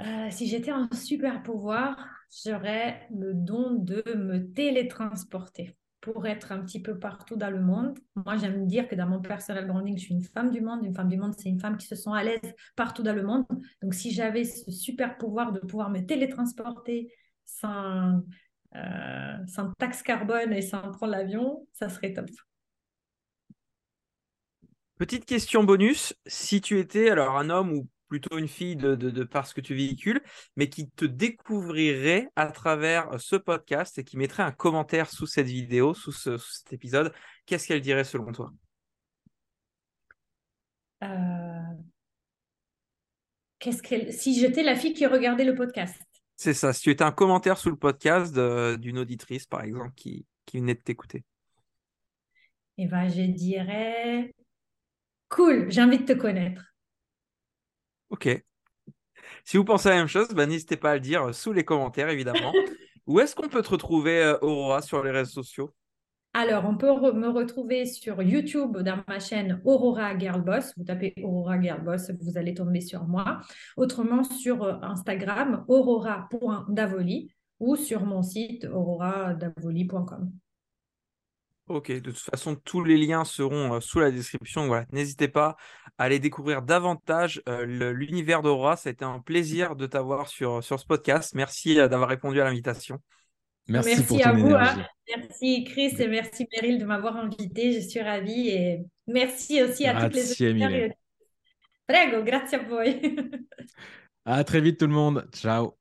[0.00, 1.96] Euh, si j'étais un super pouvoir,
[2.30, 7.98] j'aurais le don de me télétransporter pour être un petit peu partout dans le monde.
[8.16, 10.84] Moi, j'aime dire que dans mon personal branding, je suis une femme du monde.
[10.84, 13.22] Une femme du monde, c'est une femme qui se sent à l'aise partout dans le
[13.22, 13.44] monde.
[13.82, 17.12] Donc, si j'avais ce super pouvoir de pouvoir me télétransporter
[17.44, 18.22] sans,
[18.76, 22.30] euh, sans taxe carbone et sans prendre l'avion, ça serait top.
[24.96, 29.24] Petite question bonus, si tu étais alors un homme ou plutôt une fille de, de,
[29.24, 30.20] par ce que tu véhicules,
[30.56, 35.46] mais qui te découvrirait à travers ce podcast et qui mettrait un commentaire sous cette
[35.46, 37.14] vidéo, sous, cet épisode,
[37.46, 38.52] qu'est-ce qu'elle dirait selon toi?
[41.04, 41.06] Euh,
[43.60, 44.12] qu'est-ce qu'elle...
[44.12, 46.02] Si j'étais la fille qui regardait le podcast?
[46.36, 50.26] C'est ça, si tu étais un commentaire sous le podcast d'une auditrice, par exemple, qui,
[50.46, 51.24] qui venait de t'écouter.
[52.76, 54.34] Eh ben, je dirais,
[55.28, 56.69] cool, j'ai envie de te connaître.
[58.10, 58.28] Ok.
[59.44, 61.64] Si vous pensez à la même chose, bah, n'hésitez pas à le dire sous les
[61.64, 62.52] commentaires, évidemment.
[63.06, 65.72] Où est-ce qu'on peut te retrouver, euh, Aurora, sur les réseaux sociaux?
[66.32, 70.74] Alors, on peut me retrouver sur YouTube dans ma chaîne Aurora Girlboss.
[70.76, 73.40] Vous tapez Aurora Girlboss, vous allez tomber sur moi.
[73.76, 80.30] Autrement, sur euh, Instagram, aurora.davoli ou sur mon site auroradavoli.com.
[81.70, 84.66] Ok, de toute façon, tous les liens seront euh, sous la description.
[84.66, 85.56] Voilà, n'hésitez pas
[85.98, 88.76] à aller découvrir davantage euh, l'univers d'Aura.
[88.76, 91.32] Ça a été un plaisir de t'avoir sur, sur ce podcast.
[91.36, 92.98] Merci euh, d'avoir répondu à l'invitation.
[93.68, 94.52] Merci, pour à vous.
[94.52, 94.84] Hein.
[95.16, 97.70] Merci Chris et merci Meryl de m'avoir invité.
[97.70, 100.94] Je suis ravie et merci aussi à toutes les autres.
[101.86, 102.82] Prego, grazie a voi.
[104.24, 105.28] à très vite tout le monde.
[105.32, 105.76] Ciao.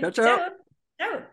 [0.00, 0.12] ciao.
[0.12, 1.31] ciao.